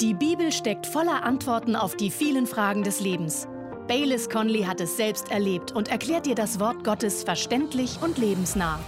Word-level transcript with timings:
Die 0.00 0.12
Bibel 0.12 0.52
steckt 0.52 0.86
voller 0.86 1.24
Antworten 1.24 1.74
auf 1.74 1.96
die 1.96 2.10
vielen 2.10 2.46
Fragen 2.46 2.82
des 2.82 3.00
Lebens. 3.00 3.48
Baylis 3.88 4.28
Conley 4.28 4.64
hat 4.64 4.78
es 4.82 4.98
selbst 4.98 5.30
erlebt 5.30 5.72
und 5.72 5.88
erklärt 5.88 6.26
dir 6.26 6.34
das 6.34 6.60
Wort 6.60 6.84
Gottes 6.84 7.24
verständlich 7.24 7.98
und 8.02 8.18
lebensnah. 8.18 8.78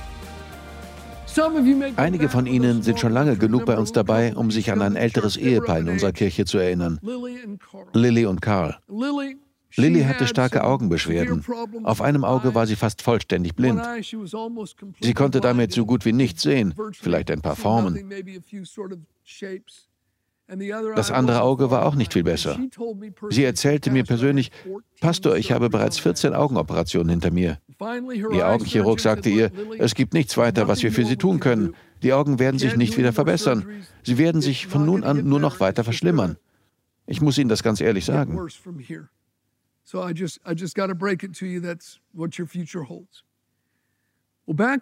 Einige 1.96 2.28
von 2.28 2.44
Ihnen 2.44 2.82
sind 2.82 3.00
schon 3.00 3.12
lange 3.12 3.38
genug 3.38 3.64
bei 3.64 3.78
uns 3.78 3.92
dabei, 3.92 4.36
um 4.36 4.50
sich 4.50 4.70
an 4.70 4.82
ein 4.82 4.96
älteres 4.96 5.38
Ehepaar 5.38 5.78
in 5.78 5.88
unserer 5.88 6.12
Kirche 6.12 6.44
zu 6.44 6.58
erinnern. 6.58 7.00
Lily 7.94 8.26
und 8.26 8.42
Carl. 8.42 8.76
Lily 9.76 10.02
hatte 10.02 10.26
starke 10.26 10.62
Augenbeschwerden. 10.62 11.42
Auf 11.84 12.02
einem 12.02 12.24
Auge 12.24 12.54
war 12.54 12.66
sie 12.66 12.76
fast 12.76 13.00
vollständig 13.00 13.54
blind. 13.54 13.80
Sie 15.00 15.14
konnte 15.14 15.40
damit 15.40 15.72
so 15.72 15.86
gut 15.86 16.04
wie 16.04 16.12
nichts 16.12 16.42
sehen, 16.42 16.74
vielleicht 16.92 17.30
ein 17.30 17.40
paar 17.40 17.56
Formen. 17.56 18.10
Das 20.96 21.10
andere 21.10 21.42
Auge 21.42 21.70
war 21.70 21.84
auch 21.84 21.94
nicht 21.94 22.14
viel 22.14 22.24
besser. 22.24 22.58
Sie 23.28 23.44
erzählte 23.44 23.90
mir 23.90 24.04
persönlich, 24.04 24.50
Pastor, 25.00 25.36
ich 25.36 25.52
habe 25.52 25.68
bereits 25.68 25.98
14 25.98 26.32
Augenoperationen 26.32 27.10
hinter 27.10 27.30
mir. 27.30 27.58
Ihr 28.32 28.48
Augenchirurg 28.48 28.98
sagte 28.98 29.28
ihr, 29.28 29.50
es 29.78 29.94
gibt 29.94 30.14
nichts 30.14 30.38
weiter, 30.38 30.66
was 30.66 30.82
wir 30.82 30.90
für 30.90 31.04
Sie 31.04 31.16
tun 31.16 31.38
können. 31.38 31.74
Die 32.02 32.14
Augen 32.14 32.38
werden 32.38 32.58
sich 32.58 32.76
nicht 32.76 32.96
wieder 32.96 33.12
verbessern. 33.12 33.66
Sie 34.02 34.16
werden 34.16 34.40
sich 34.40 34.66
von 34.66 34.86
nun 34.86 35.04
an 35.04 35.28
nur 35.28 35.38
noch 35.38 35.60
weiter 35.60 35.84
verschlimmern. 35.84 36.38
Ich 37.06 37.20
muss 37.20 37.36
Ihnen 37.36 37.50
das 37.50 37.62
ganz 37.62 37.80
ehrlich 37.80 38.04
sagen. 38.06 38.38
So 39.84 40.06
I 40.06 40.12
just, 40.12 40.38
I 40.46 40.52
just 40.52 40.74
got 40.74 40.88
to 40.88 40.94
break 40.94 41.22
it 41.22 41.34
to 41.38 41.46
you. 41.46 41.62
That's 41.62 41.98
what 42.12 42.38
your 42.38 42.46
future 42.46 42.86
holds. 42.86 43.24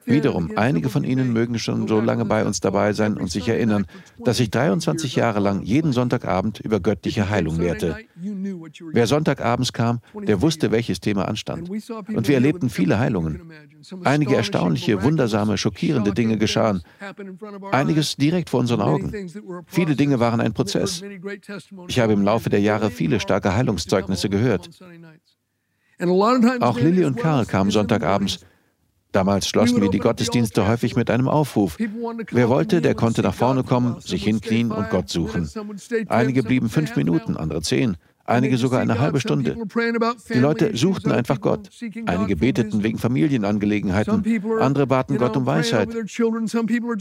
Wiederum, 0.05 0.53
einige 0.55 0.89
von 0.89 1.03
Ihnen 1.03 1.33
mögen 1.33 1.59
schon 1.59 1.89
so 1.89 2.01
lange 2.01 2.25
bei 2.25 2.45
uns 2.45 2.61
dabei 2.61 2.93
sein 2.93 3.17
und 3.17 3.33
sich 3.33 3.49
erinnern, 3.49 3.87
dass 4.25 4.39
ich 4.39 4.51
23 4.51 5.17
Jahre 5.17 5.41
lang 5.41 5.63
jeden 5.63 5.93
Sonntagabend 5.93 6.61
über 6.61 6.79
göttliche 6.79 7.29
Heilung 7.31 7.59
lehrte. 7.59 7.97
Wer 8.93 9.07
Sonntagabends 9.09 9.73
kam, 9.73 10.01
der 10.15 10.41
wusste, 10.41 10.71
welches 10.71 11.01
Thema 11.01 11.27
anstand. 11.27 11.69
Und 11.69 12.29
wir 12.29 12.37
erlebten 12.37 12.71
viele 12.71 13.01
Heilungen. 13.01 13.51
Einige 14.05 14.37
erstaunliche, 14.37 15.03
wundersame, 15.03 15.59
schockierende 15.59 16.13
Dinge 16.13 16.39
geschahen. 16.39 16.83
Einiges 17.73 18.17
direkt 18.17 18.51
vor 18.51 18.61
unseren 18.61 18.83
Augen. 18.83 19.13
Viele 19.67 19.97
Dinge 19.97 20.21
waren 20.21 20.41
ein 20.41 20.53
Prozess. 20.53 21.03
Ich 21.89 21.99
habe 21.99 22.13
im 22.13 22.23
Laufe 22.23 22.51
der 22.51 22.61
Jahre 22.61 22.93
viele 22.93 23.19
starke 23.19 23.55
Heilungszeugnisse 23.55 24.29
gehört. 24.29 24.71
Auch 26.61 26.79
Lilly 26.79 27.05
und 27.05 27.17
Karl 27.17 27.47
kamen 27.47 27.71
Sonntagabends 27.73 28.41
Damals 29.13 29.49
schlossen 29.49 29.81
wir 29.81 29.89
die 29.89 29.99
Gottesdienste 29.99 30.67
häufig 30.67 30.95
mit 30.97 31.11
einem 31.11 31.29
Aufruf. 31.29 31.79
Wer 32.31 32.49
wollte, 32.49 32.81
der 32.81 32.95
konnte 32.95 33.23
nach 33.23 33.35
vorne 33.35 33.65
kommen, 33.65 34.01
sich 34.01 34.25
hinknien 34.25 34.71
und 34.71 34.91
Gott 34.91 35.09
suchen. 35.09 35.49
Einige 36.09 36.43
blieben 36.43 36.69
fünf 36.69 36.97
Minuten, 36.97 37.37
andere 37.37 37.63
zehn, 37.63 37.97
einige 38.25 38.59
sogar 38.59 38.81
eine 38.81 38.99
halbe 38.99 39.21
Stunde. 39.21 39.57
Die 40.35 40.39
Leute 40.39 40.77
suchten 40.77 41.13
einfach 41.13 41.41
Gott. 41.41 41.71
Einige 42.07 42.37
beteten 42.37 42.83
wegen 42.83 42.99
Familienangelegenheiten, 42.99 44.23
andere 44.61 44.87
baten 44.87 45.17
Gott 45.17 45.37
um 45.37 45.47
Weisheit. 45.47 45.89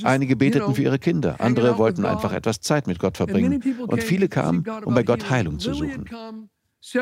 Einige 0.03 0.35
beteten 0.35 0.73
für 0.73 0.83
ihre 0.83 0.99
Kinder, 0.99 1.35
andere 1.39 1.77
wollten 1.77 2.05
einfach 2.05 2.31
etwas 2.31 2.61
Zeit 2.61 2.87
mit 2.87 2.99
Gott 2.99 3.17
verbringen. 3.17 3.61
Und 3.87 4.03
viele 4.03 4.29
kamen, 4.29 4.63
um 4.85 4.93
bei 4.93 5.03
Gott 5.03 5.29
Heilung 5.29 5.59
zu 5.59 5.73
suchen. 5.73 6.05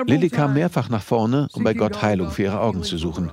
Lilly 0.08 0.30
kam 0.30 0.54
mehrfach 0.54 0.90
nach 0.90 1.04
vorne, 1.04 1.50
um 1.54 1.64
bei 1.64 1.74
Gott 1.74 2.02
Heilung 2.02 2.32
für 2.32 2.44
ihre 2.44 2.62
Augen 2.62 2.84
zu 2.84 2.98
suchen. 2.98 3.32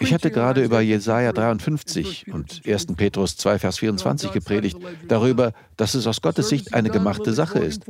Ich 0.00 0.14
hatte 0.14 0.30
gerade 0.30 0.62
über 0.62 0.80
Jesaja 0.80 1.32
53 1.32 2.32
und 2.32 2.62
1. 2.66 2.86
Petrus 2.96 3.36
2, 3.36 3.58
Vers 3.58 3.78
24 3.78 4.32
gepredigt, 4.32 4.78
darüber, 5.08 5.52
dass 5.76 5.94
es 5.94 6.06
aus 6.06 6.22
Gottes 6.22 6.48
Sicht 6.48 6.74
eine 6.74 6.90
gemachte 6.90 7.32
Sache 7.32 7.58
ist. 7.58 7.82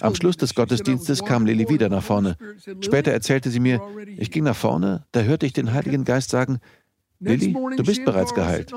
Am 0.00 0.14
Schluss 0.14 0.36
des 0.36 0.54
Gottesdienstes 0.54 1.24
kam 1.24 1.44
Lilly 1.44 1.68
wieder 1.68 1.88
nach 1.88 2.02
vorne. 2.02 2.36
Später 2.80 3.12
erzählte 3.12 3.50
sie 3.50 3.60
mir, 3.60 3.80
ich 4.16 4.30
ging 4.30 4.44
nach 4.44 4.56
vorne, 4.56 5.04
da 5.12 5.20
hörte 5.20 5.46
ich 5.46 5.52
den 5.52 5.72
Heiligen 5.72 6.04
Geist 6.04 6.30
sagen, 6.30 6.58
Lilly, 7.18 7.52
du 7.76 7.82
bist 7.82 8.04
bereits 8.06 8.34
geheilt. 8.34 8.72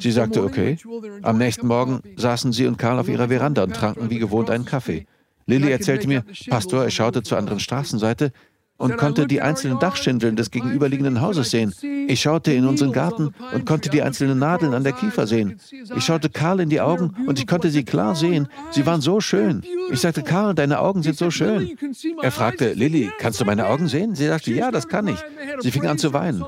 Sie 0.00 0.10
sagte, 0.10 0.42
okay. 0.42 0.78
Am 1.22 1.36
nächsten 1.36 1.66
Morgen 1.66 2.00
saßen 2.16 2.52
sie 2.52 2.66
und 2.66 2.78
Karl 2.78 2.98
auf 2.98 3.08
ihrer 3.08 3.28
Veranda 3.28 3.62
und 3.64 3.74
tranken 3.76 4.08
wie 4.08 4.18
gewohnt 4.18 4.48
einen 4.48 4.64
Kaffee. 4.64 5.06
Lilly 5.44 5.70
erzählte 5.70 6.08
mir, 6.08 6.24
Pastor, 6.48 6.84
er 6.84 6.90
schaute 6.90 7.22
zur 7.22 7.36
anderen 7.38 7.60
Straßenseite, 7.60 8.32
und 8.78 8.96
konnte 8.96 9.26
die 9.26 9.40
einzelnen 9.40 9.78
Dachschindeln 9.78 10.36
des 10.36 10.50
gegenüberliegenden 10.50 11.20
Hauses 11.20 11.50
sehen. 11.50 11.74
Ich 12.08 12.20
schaute 12.20 12.52
in 12.52 12.66
unseren 12.66 12.92
Garten 12.92 13.34
und 13.54 13.66
konnte 13.66 13.90
die 13.90 14.02
einzelnen 14.02 14.38
Nadeln 14.38 14.74
an 14.74 14.84
der 14.84 14.92
Kiefer 14.92 15.26
sehen. 15.26 15.58
Ich 15.96 16.04
schaute 16.04 16.28
Karl 16.28 16.60
in 16.60 16.68
die 16.68 16.80
Augen 16.80 17.14
und 17.26 17.38
ich 17.38 17.46
konnte 17.46 17.70
sie 17.70 17.84
klar 17.84 18.14
sehen. 18.14 18.48
Sie 18.70 18.86
waren 18.86 19.00
so 19.00 19.20
schön. 19.20 19.62
Ich 19.90 20.00
sagte, 20.00 20.22
Karl, 20.22 20.54
deine 20.54 20.80
Augen 20.80 21.02
sind 21.02 21.16
so 21.16 21.30
schön. 21.30 21.76
Er 22.22 22.30
fragte, 22.30 22.72
Lilly, 22.74 23.10
kannst 23.18 23.40
du 23.40 23.44
meine 23.44 23.66
Augen 23.66 23.88
sehen? 23.88 24.14
Sie 24.14 24.26
sagte, 24.26 24.52
ja, 24.52 24.70
das 24.70 24.88
kann 24.88 25.08
ich. 25.08 25.18
Sie 25.60 25.70
fing 25.70 25.86
an 25.86 25.98
zu 25.98 26.12
weinen. 26.12 26.44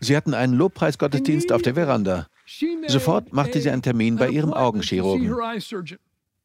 Sie 0.00 0.16
hatten 0.16 0.34
einen 0.34 0.54
Lobpreisgottesdienst 0.54 1.52
auf 1.52 1.62
der 1.62 1.74
Veranda. 1.74 2.26
Sofort 2.86 3.32
machte 3.32 3.60
sie 3.60 3.70
einen 3.70 3.82
Termin 3.82 4.16
bei 4.16 4.28
ihrem 4.28 4.52
Augenchirurgen. 4.52 5.34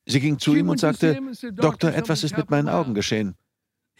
Sie 0.05 0.19
ging 0.19 0.39
zu 0.39 0.55
ihm 0.55 0.69
und 0.69 0.79
sagte, 0.79 1.19
Doktor, 1.53 1.93
etwas 1.93 2.23
ist 2.23 2.35
mit 2.35 2.49
meinen 2.49 2.69
Augen 2.69 2.93
geschehen. 2.93 3.35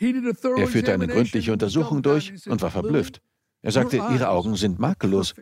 Er 0.02 0.68
führte 0.68 0.94
eine 0.94 1.08
gründliche 1.08 1.54
Untersuchung 1.54 2.02
durch 2.02 2.34
und 2.48 2.62
war 2.62 2.72
verblüfft. 2.72 3.22
Er 3.62 3.72
sagte, 3.72 3.98
Ihre 3.98 4.30
Augen 4.30 4.56
sind 4.56 4.80
makellos. 4.80 5.36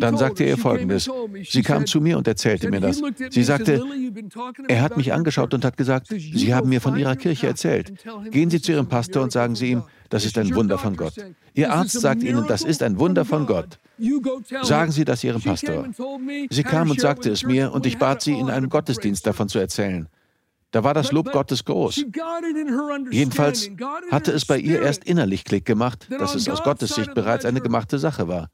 Dann 0.00 0.16
sagte 0.16 0.44
er 0.44 0.56
folgendes. 0.56 1.10
Sie 1.44 1.62
kam 1.62 1.86
zu 1.86 2.00
mir 2.00 2.16
und 2.16 2.26
erzählte 2.26 2.70
mir 2.70 2.80
das. 2.80 3.02
Sie 3.30 3.42
sagte, 3.42 3.82
er 4.68 4.82
hat 4.82 4.96
mich 4.96 5.12
angeschaut 5.12 5.52
und 5.52 5.64
hat 5.64 5.76
gesagt, 5.76 6.08
Sie 6.08 6.54
haben 6.54 6.68
mir 6.68 6.80
von 6.80 6.96
Ihrer 6.96 7.16
Kirche 7.16 7.46
erzählt. 7.46 7.92
Gehen 8.30 8.50
Sie 8.50 8.60
zu 8.60 8.72
Ihrem 8.72 8.88
Pastor 8.88 9.22
und 9.22 9.32
sagen 9.32 9.54
Sie 9.54 9.72
ihm, 9.72 9.82
das 10.08 10.24
ist 10.24 10.38
ein 10.38 10.54
Wunder 10.54 10.78
von 10.78 10.96
Gott. 10.96 11.14
Ihr 11.54 11.72
Arzt 11.72 12.00
sagt 12.00 12.22
Ihnen, 12.22 12.46
das 12.46 12.62
ist 12.62 12.82
ein 12.82 12.98
Wunder 12.98 13.24
von 13.24 13.46
Gott. 13.46 13.78
Sagen 14.62 14.92
Sie 14.92 15.04
das 15.04 15.22
Ihrem 15.22 15.42
Pastor. 15.42 15.88
Sie 16.50 16.62
kam 16.62 16.90
und 16.90 17.00
sagte 17.00 17.30
es 17.30 17.44
mir 17.44 17.72
und 17.72 17.86
ich 17.86 17.98
bat 17.98 18.22
sie, 18.22 18.38
in 18.38 18.50
einem 18.50 18.68
Gottesdienst 18.68 19.26
davon 19.26 19.48
zu 19.48 19.58
erzählen. 19.58 20.08
Da 20.76 20.84
war 20.84 20.92
das 20.92 21.10
Lob 21.10 21.32
Gottes 21.32 21.64
groß. 21.64 22.04
Jedenfalls 23.10 23.70
hatte 24.10 24.32
es 24.32 24.44
bei 24.44 24.58
ihr 24.58 24.82
erst 24.82 25.04
innerlich 25.04 25.44
Klick 25.44 25.64
gemacht, 25.64 26.06
dass 26.10 26.34
es 26.34 26.50
aus 26.50 26.62
Gottes 26.62 26.94
Sicht 26.94 27.14
bereits 27.14 27.46
eine 27.46 27.62
gemachte 27.62 27.98
Sache 27.98 28.28
war. 28.28 28.50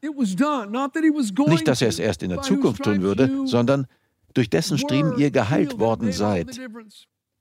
Nicht, 1.48 1.66
dass 1.66 1.82
er 1.82 1.88
es 1.88 1.98
erst 1.98 2.22
in 2.22 2.30
der 2.30 2.40
Zukunft 2.42 2.84
tun 2.84 3.02
würde, 3.02 3.28
sondern 3.46 3.88
durch 4.34 4.48
dessen 4.48 4.78
Striemen 4.78 5.18
ihr 5.18 5.32
geheilt 5.32 5.80
worden 5.80 6.12
seid. 6.12 6.60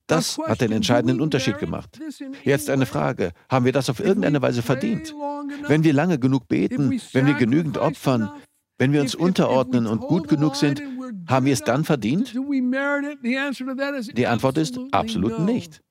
Das 0.07 0.39
hat 0.39 0.61
den 0.61 0.71
entscheidenden 0.71 1.21
Unterschied 1.21 1.59
gemacht. 1.59 1.99
Jetzt 2.43 2.67
eine 2.71 2.87
Frage. 2.87 3.33
Haben 3.49 3.65
wir 3.65 3.73
das 3.73 3.87
auf 3.87 3.99
irgendeine 3.99 4.41
Weise 4.41 4.63
verdient? 4.63 5.13
Wenn 5.67 5.83
wir 5.83 5.93
lange 5.93 6.17
genug 6.17 6.47
beten, 6.47 6.99
wenn 7.13 7.27
wir 7.27 7.35
genügend 7.35 7.77
opfern, 7.77 8.31
wenn 8.79 8.93
wir 8.93 9.01
uns 9.01 9.13
unterordnen 9.13 9.85
und 9.85 9.99
gut 9.99 10.27
genug 10.27 10.55
sind, 10.55 10.81
haben 11.27 11.45
wir 11.45 11.53
es 11.53 11.63
dann 11.63 11.83
verdient? 11.83 12.33
Die 12.33 14.27
Antwort 14.27 14.57
ist 14.57 14.79
absolut 14.91 15.39
nicht. 15.39 15.81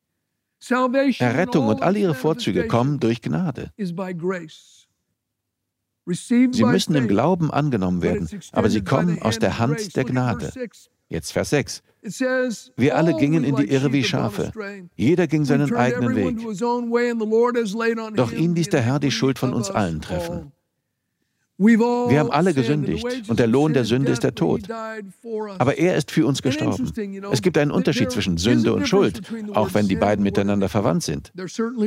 Errettung 1.18 1.68
und 1.68 1.82
all 1.82 1.96
ihre 1.96 2.14
Vorzüge 2.14 2.66
kommen 2.68 3.00
durch 3.00 3.22
Gnade. 3.22 3.72
Sie 6.06 6.64
müssen 6.64 6.94
im 6.94 7.08
Glauben 7.08 7.50
angenommen 7.50 8.02
werden, 8.02 8.28
aber 8.52 8.68
sie 8.70 8.82
kommen 8.82 9.22
aus 9.22 9.38
der 9.38 9.58
Hand 9.58 9.96
der 9.96 10.04
Gnade. 10.04 10.52
Jetzt 11.08 11.32
Vers 11.32 11.50
6. 11.50 11.82
Wir 12.76 12.96
alle 12.96 13.16
gingen 13.16 13.44
in 13.44 13.56
die 13.56 13.68
Irre 13.68 13.92
wie 13.92 14.04
Schafe. 14.04 14.52
Jeder 14.94 15.26
ging 15.26 15.44
seinen 15.44 15.74
eigenen 15.74 16.14
Weg. 16.14 16.38
Doch 18.16 18.32
ihn 18.32 18.54
ließ 18.54 18.68
der 18.68 18.82
Herr 18.82 19.00
die 19.00 19.10
Schuld 19.10 19.38
von 19.38 19.52
uns 19.52 19.70
allen 19.70 20.00
treffen. 20.00 20.52
Wir 21.60 22.18
haben 22.18 22.30
alle 22.30 22.54
gesündigt 22.54 23.04
und 23.28 23.38
der 23.38 23.46
Lohn 23.46 23.74
der 23.74 23.84
Sünde 23.84 24.12
ist 24.12 24.24
der 24.24 24.34
Tod. 24.34 24.62
Aber 25.58 25.76
er 25.76 25.94
ist 25.94 26.10
für 26.10 26.26
uns 26.26 26.40
gestorben. 26.40 26.90
Es 27.30 27.42
gibt 27.42 27.58
einen 27.58 27.70
Unterschied 27.70 28.10
zwischen 28.10 28.38
Sünde 28.38 28.72
und 28.72 28.88
Schuld, 28.88 29.20
auch 29.52 29.74
wenn 29.74 29.86
die 29.86 29.96
beiden 29.96 30.22
miteinander 30.22 30.70
verwandt 30.70 31.02
sind. 31.02 31.32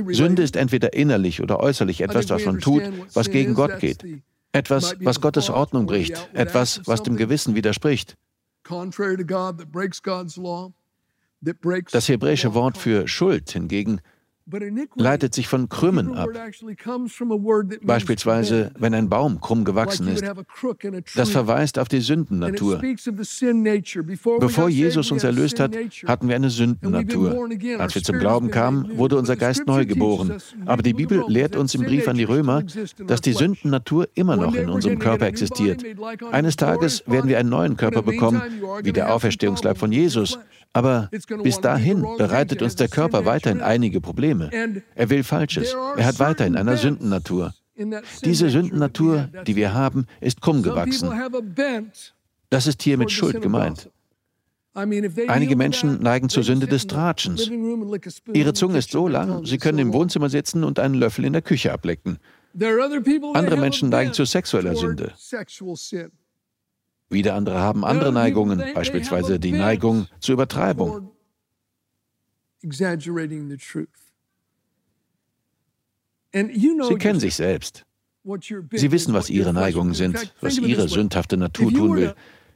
Sünde 0.09 0.43
ist 0.43 0.55
entweder 0.55 0.93
innerlich 0.93 1.41
oder 1.41 1.59
äußerlich 1.59 2.01
etwas, 2.01 2.29
was 2.29 2.45
man 2.45 2.59
tut, 2.59 2.83
was 3.13 3.31
gegen 3.31 3.55
Gott 3.55 3.79
geht. 3.79 4.05
Etwas, 4.51 4.95
was 4.99 5.19
Gottes 5.19 5.49
Ordnung 5.49 5.87
bricht. 5.87 6.29
Etwas, 6.33 6.81
was 6.85 7.01
dem 7.01 7.17
Gewissen 7.17 7.55
widerspricht. 7.55 8.15
Das 11.91 12.07
hebräische 12.07 12.53
Wort 12.53 12.77
für 12.77 13.07
Schuld 13.07 13.49
hingegen 13.49 14.01
leitet 14.95 15.33
sich 15.33 15.47
von 15.47 15.69
Krümmen 15.69 16.15
ab. 16.15 16.29
Beispielsweise, 17.81 18.71
wenn 18.77 18.93
ein 18.93 19.09
Baum 19.09 19.39
krumm 19.39 19.63
gewachsen 19.63 20.07
ist. 20.07 20.23
Das 21.15 21.29
verweist 21.29 21.79
auf 21.79 21.87
die 21.87 22.01
Sündennatur. 22.01 22.81
Bevor 24.39 24.69
Jesus 24.69 25.11
uns 25.11 25.23
erlöst 25.23 25.59
hat, 25.59 25.75
hatten 26.05 26.27
wir 26.27 26.35
eine 26.35 26.49
Sündennatur. 26.49 27.49
Als 27.79 27.95
wir 27.95 28.03
zum 28.03 28.19
Glauben 28.19 28.51
kamen, 28.51 28.97
wurde 28.97 29.17
unser 29.17 29.35
Geist 29.35 29.65
neu 29.65 29.85
geboren. 29.85 30.37
Aber 30.65 30.83
die 30.83 30.93
Bibel 30.93 31.23
lehrt 31.27 31.55
uns 31.55 31.73
im 31.75 31.83
Brief 31.83 32.07
an 32.07 32.17
die 32.17 32.23
Römer, 32.23 32.63
dass 33.07 33.21
die 33.21 33.33
Sündennatur 33.33 34.09
immer 34.15 34.35
noch 34.35 34.55
in 34.55 34.69
unserem 34.69 34.99
Körper 34.99 35.27
existiert. 35.27 35.83
Eines 36.31 36.55
Tages 36.57 37.03
werden 37.07 37.29
wir 37.29 37.39
einen 37.39 37.49
neuen 37.49 37.77
Körper 37.77 38.01
bekommen, 38.01 38.41
wie 38.83 38.91
der 38.91 39.13
Auferstehungsleib 39.13 39.77
von 39.77 39.91
Jesus. 39.91 40.37
Aber 40.73 41.09
bis 41.43 41.61
dahin 41.61 42.03
bereitet 42.17 42.63
uns 42.63 42.75
der 42.75 42.87
Körper 42.87 43.25
weiterhin 43.25 43.61
einige 43.61 44.01
Probleme. 44.01 44.32
Er 44.95 45.09
will 45.09 45.23
Falsches. 45.23 45.75
Er 45.97 46.05
hat 46.05 46.19
weiterhin 46.19 46.55
eine 46.55 46.77
Sündennatur. 46.77 47.53
Diese 48.23 48.49
Sündennatur, 48.49 49.29
die 49.47 49.55
wir 49.55 49.73
haben, 49.73 50.05
ist 50.21 50.41
krumm 50.41 50.61
gewachsen. 50.63 51.09
Das 52.49 52.67
ist 52.67 52.83
hier 52.83 52.97
mit 52.97 53.11
Schuld 53.11 53.41
gemeint. 53.41 53.89
Einige 54.75 55.55
Menschen 55.55 56.01
neigen 56.01 56.29
zur 56.29 56.43
Sünde 56.43 56.67
des 56.67 56.87
Tratschens. 56.87 57.49
Ihre 58.33 58.53
Zunge 58.53 58.79
ist 58.79 58.91
so 58.91 59.07
lang, 59.07 59.45
sie 59.45 59.59
können 59.59 59.79
im 59.79 59.93
Wohnzimmer 59.93 60.29
sitzen 60.29 60.63
und 60.63 60.79
einen 60.79 60.95
Löffel 60.95 61.25
in 61.25 61.33
der 61.33 61.43
Küche 61.43 61.71
ablecken. 61.71 62.17
Andere 63.33 63.57
Menschen 63.57 63.89
neigen 63.89 64.13
zur 64.13 64.25
sexueller 64.25 64.75
Sünde. 64.75 65.13
Wieder 67.09 67.35
andere 67.35 67.59
haben 67.59 67.85
andere 67.85 68.11
Neigungen, 68.11 68.63
beispielsweise 68.73 69.39
die 69.39 69.51
Neigung 69.51 70.07
zur 70.19 70.33
Übertreibung. 70.33 71.11
Sie 76.33 76.95
kennen 76.97 77.19
sich 77.19 77.35
selbst. 77.35 77.85
Sie 78.71 78.91
wissen, 78.91 79.13
was 79.13 79.29
Ihre 79.29 79.53
Neigungen 79.53 79.93
sind, 79.93 80.33
was 80.41 80.57
Ihre 80.57 80.87
sündhafte 80.87 81.37
Natur 81.37 81.71
tun 81.73 81.95
will. 81.95 82.13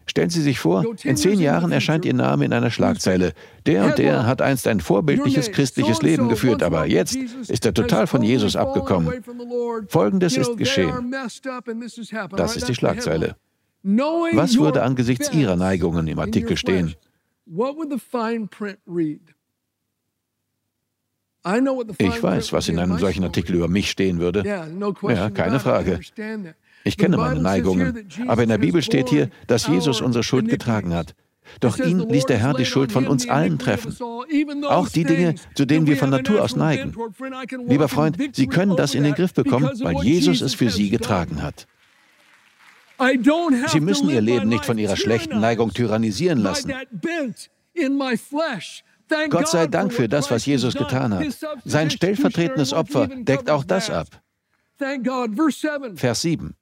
Stellen 0.09 0.29
Sie 0.29 0.41
sich 0.41 0.57
vor, 0.57 0.85
in 1.03 1.17
zehn 1.17 1.39
Jahren 1.41 1.73
erscheint 1.73 2.05
Ihr 2.05 2.13
Name 2.13 2.45
in 2.45 2.53
einer 2.53 2.71
Schlagzeile. 2.71 3.33
Der 3.65 3.83
und 3.83 3.97
der 3.97 4.25
hat 4.25 4.41
einst 4.41 4.65
ein 4.67 4.79
vorbildliches 4.79 5.51
christliches 5.51 6.01
Leben 6.01 6.29
geführt, 6.29 6.63
aber 6.63 6.85
jetzt 6.85 7.15
ist 7.15 7.65
er 7.65 7.73
total 7.73 8.07
von 8.07 8.23
Jesus 8.23 8.55
abgekommen. 8.55 9.21
Folgendes 9.89 10.37
ist 10.37 10.55
geschehen. 10.57 11.13
Das 12.37 12.55
ist 12.55 12.69
die 12.69 12.75
Schlagzeile. 12.75 13.35
Was 13.83 14.57
würde 14.57 14.83
angesichts 14.83 15.33
Ihrer 15.33 15.57
Neigungen 15.57 16.07
im 16.07 16.19
Artikel 16.19 16.55
stehen? 16.55 16.95
Ich 21.97 22.23
weiß, 22.23 22.53
was 22.53 22.69
in 22.69 22.79
einem 22.79 22.97
solchen 22.97 23.23
Artikel 23.23 23.55
über 23.55 23.67
mich 23.67 23.89
stehen 23.89 24.19
würde. 24.19 24.43
Ja, 25.03 25.29
keine 25.29 25.59
Frage. 25.59 25.99
Ich 26.83 26.97
kenne 26.97 27.17
meine 27.17 27.41
Neigungen. 27.41 28.07
Aber 28.27 28.43
in 28.43 28.49
der 28.49 28.57
Bibel 28.57 28.81
steht 28.81 29.09
hier, 29.09 29.29
dass 29.47 29.67
Jesus 29.67 30.01
unsere 30.01 30.23
Schuld 30.23 30.47
getragen 30.49 30.93
hat. 30.93 31.15
Doch 31.59 31.77
ihn 31.79 31.99
ließ 31.99 32.25
der 32.25 32.37
Herr 32.37 32.53
die 32.53 32.65
Schuld 32.65 32.91
von 32.91 33.07
uns 33.07 33.29
allen 33.29 33.57
treffen. 33.57 33.95
Auch 34.65 34.89
die 34.89 35.03
Dinge, 35.03 35.35
zu 35.55 35.65
denen 35.65 35.87
wir 35.87 35.97
von 35.97 36.09
Natur 36.09 36.43
aus 36.43 36.55
neigen. 36.55 36.93
Lieber 37.67 37.87
Freund, 37.87 38.17
Sie 38.33 38.47
können 38.47 38.75
das 38.75 38.95
in 38.95 39.03
den 39.03 39.13
Griff 39.13 39.33
bekommen, 39.33 39.69
weil 39.81 40.03
Jesus 40.03 40.41
es 40.41 40.53
für 40.53 40.69
Sie 40.69 40.89
getragen 40.89 41.41
hat. 41.41 41.67
Sie 43.67 43.79
müssen 43.79 44.09
Ihr 44.09 44.21
Leben 44.21 44.49
nicht 44.49 44.65
von 44.65 44.77
Ihrer 44.77 44.95
schlechten 44.95 45.39
Neigung 45.39 45.73
tyrannisieren 45.73 46.39
lassen. 46.39 46.73
Gott 49.29 49.47
sei 49.47 49.67
Dank 49.67 49.93
für 49.93 50.07
das, 50.07 50.31
was 50.31 50.45
Jesus 50.45 50.75
getan 50.75 51.13
hat. 51.13 51.25
Sein 51.65 51.89
stellvertretendes 51.89 52.73
Opfer 52.73 53.07
deckt 53.07 53.49
auch 53.49 53.63
das 53.63 53.89
ab. 53.89 54.07
Vers 55.95 56.21
7. 56.21 56.55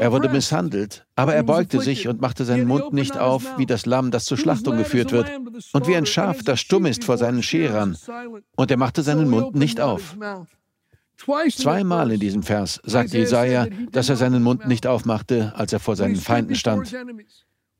Er 0.00 0.12
wurde 0.12 0.28
misshandelt, 0.28 1.06
aber 1.16 1.34
er 1.34 1.42
beugte 1.42 1.80
sich 1.80 2.06
und 2.06 2.20
machte 2.20 2.44
seinen 2.44 2.68
Mund 2.68 2.92
nicht 2.92 3.18
auf, 3.18 3.58
wie 3.58 3.66
das 3.66 3.84
Lamm, 3.84 4.10
das 4.10 4.24
zur 4.24 4.38
Schlachtung 4.38 4.76
geführt 4.76 5.12
wird, 5.12 5.30
und 5.72 5.88
wie 5.88 5.96
ein 5.96 6.06
Schaf, 6.06 6.42
das 6.44 6.60
stumm 6.60 6.86
ist 6.86 7.04
vor 7.04 7.18
seinen 7.18 7.42
Scherern. 7.42 7.96
Und 8.54 8.70
er 8.70 8.76
machte 8.76 9.02
seinen 9.02 9.28
Mund 9.28 9.54
nicht 9.56 9.80
auf. 9.80 10.16
Zweimal 11.50 12.12
in 12.12 12.20
diesem 12.20 12.42
Vers 12.42 12.80
sagt 12.84 13.12
Jesaja, 13.12 13.66
dass 13.90 14.08
er 14.08 14.16
seinen 14.16 14.42
Mund 14.42 14.68
nicht 14.68 14.86
aufmachte, 14.86 15.52
als 15.56 15.72
er 15.72 15.80
vor 15.80 15.96
seinen 15.96 16.16
Feinden 16.16 16.54
stand. 16.54 16.94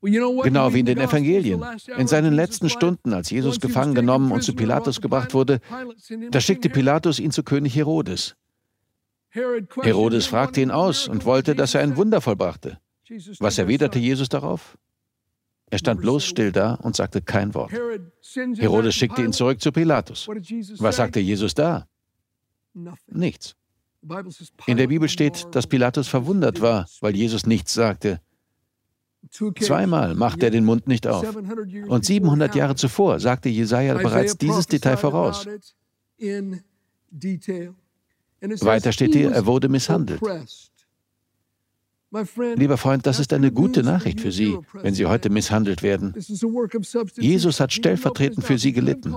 Genau 0.01 0.73
wie 0.73 0.79
in 0.79 0.85
den 0.85 0.99
Evangelien. 0.99 1.63
In 1.97 2.07
seinen 2.07 2.33
letzten 2.33 2.69
Stunden, 2.69 3.13
als 3.13 3.29
Jesus 3.29 3.59
gefangen 3.59 3.95
genommen 3.95 4.31
und 4.31 4.43
zu 4.43 4.53
Pilatus 4.53 5.01
gebracht 5.01 5.33
wurde, 5.33 5.59
da 6.29 6.39
schickte 6.39 6.69
Pilatus 6.69 7.19
ihn 7.19 7.31
zu 7.31 7.43
König 7.43 7.75
Herodes. 7.75 8.35
Herodes 9.29 10.27
fragte 10.27 10.61
ihn 10.61 10.71
aus 10.71 11.07
und 11.07 11.25
wollte, 11.25 11.55
dass 11.55 11.75
er 11.75 11.81
ein 11.81 11.97
Wunder 11.97 12.21
vollbrachte. 12.21 12.79
Was 13.39 13.57
erwiderte 13.57 13.99
Jesus 13.99 14.29
darauf? 14.29 14.77
Er 15.69 15.79
stand 15.79 16.01
bloß 16.01 16.23
still 16.23 16.51
da 16.51 16.75
und 16.75 16.95
sagte 16.95 17.21
kein 17.21 17.53
Wort. 17.53 17.71
Herodes 18.57 18.95
schickte 18.95 19.23
ihn 19.23 19.33
zurück 19.33 19.61
zu 19.61 19.71
Pilatus. 19.71 20.27
Was 20.77 20.95
sagte 20.95 21.19
Jesus 21.19 21.53
da? 21.53 21.87
Nichts. 23.07 23.55
In 24.67 24.77
der 24.77 24.87
Bibel 24.87 25.09
steht, 25.09 25.47
dass 25.51 25.67
Pilatus 25.67 26.07
verwundert 26.07 26.61
war, 26.61 26.87
weil 27.01 27.15
Jesus 27.15 27.45
nichts 27.45 27.73
sagte. 27.73 28.21
Zweimal 29.59 30.15
machte 30.15 30.45
er 30.45 30.51
den 30.51 30.65
Mund 30.65 30.87
nicht 30.87 31.07
auf. 31.07 31.35
Und 31.87 32.05
700 32.05 32.55
Jahre 32.55 32.75
zuvor 32.75 33.19
sagte 33.19 33.49
Jesaja 33.49 33.95
bereits 33.95 34.37
dieses 34.37 34.67
Detail 34.67 34.97
voraus. 34.97 35.47
Weiter 38.41 38.91
steht 38.91 39.13
hier, 39.15 39.31
er 39.31 39.45
wurde 39.45 39.69
misshandelt. 39.69 40.21
Lieber 42.55 42.77
Freund, 42.77 43.05
das 43.05 43.19
ist 43.19 43.33
eine 43.33 43.51
gute 43.51 43.83
Nachricht 43.83 44.21
für 44.21 44.31
Sie, 44.31 44.57
wenn 44.73 44.93
Sie 44.93 45.05
heute 45.05 45.29
misshandelt 45.29 45.83
werden. 45.83 46.15
Jesus 47.17 47.59
hat 47.59 47.73
stellvertretend 47.73 48.45
für 48.45 48.57
Sie 48.57 48.71
gelitten. 48.71 49.13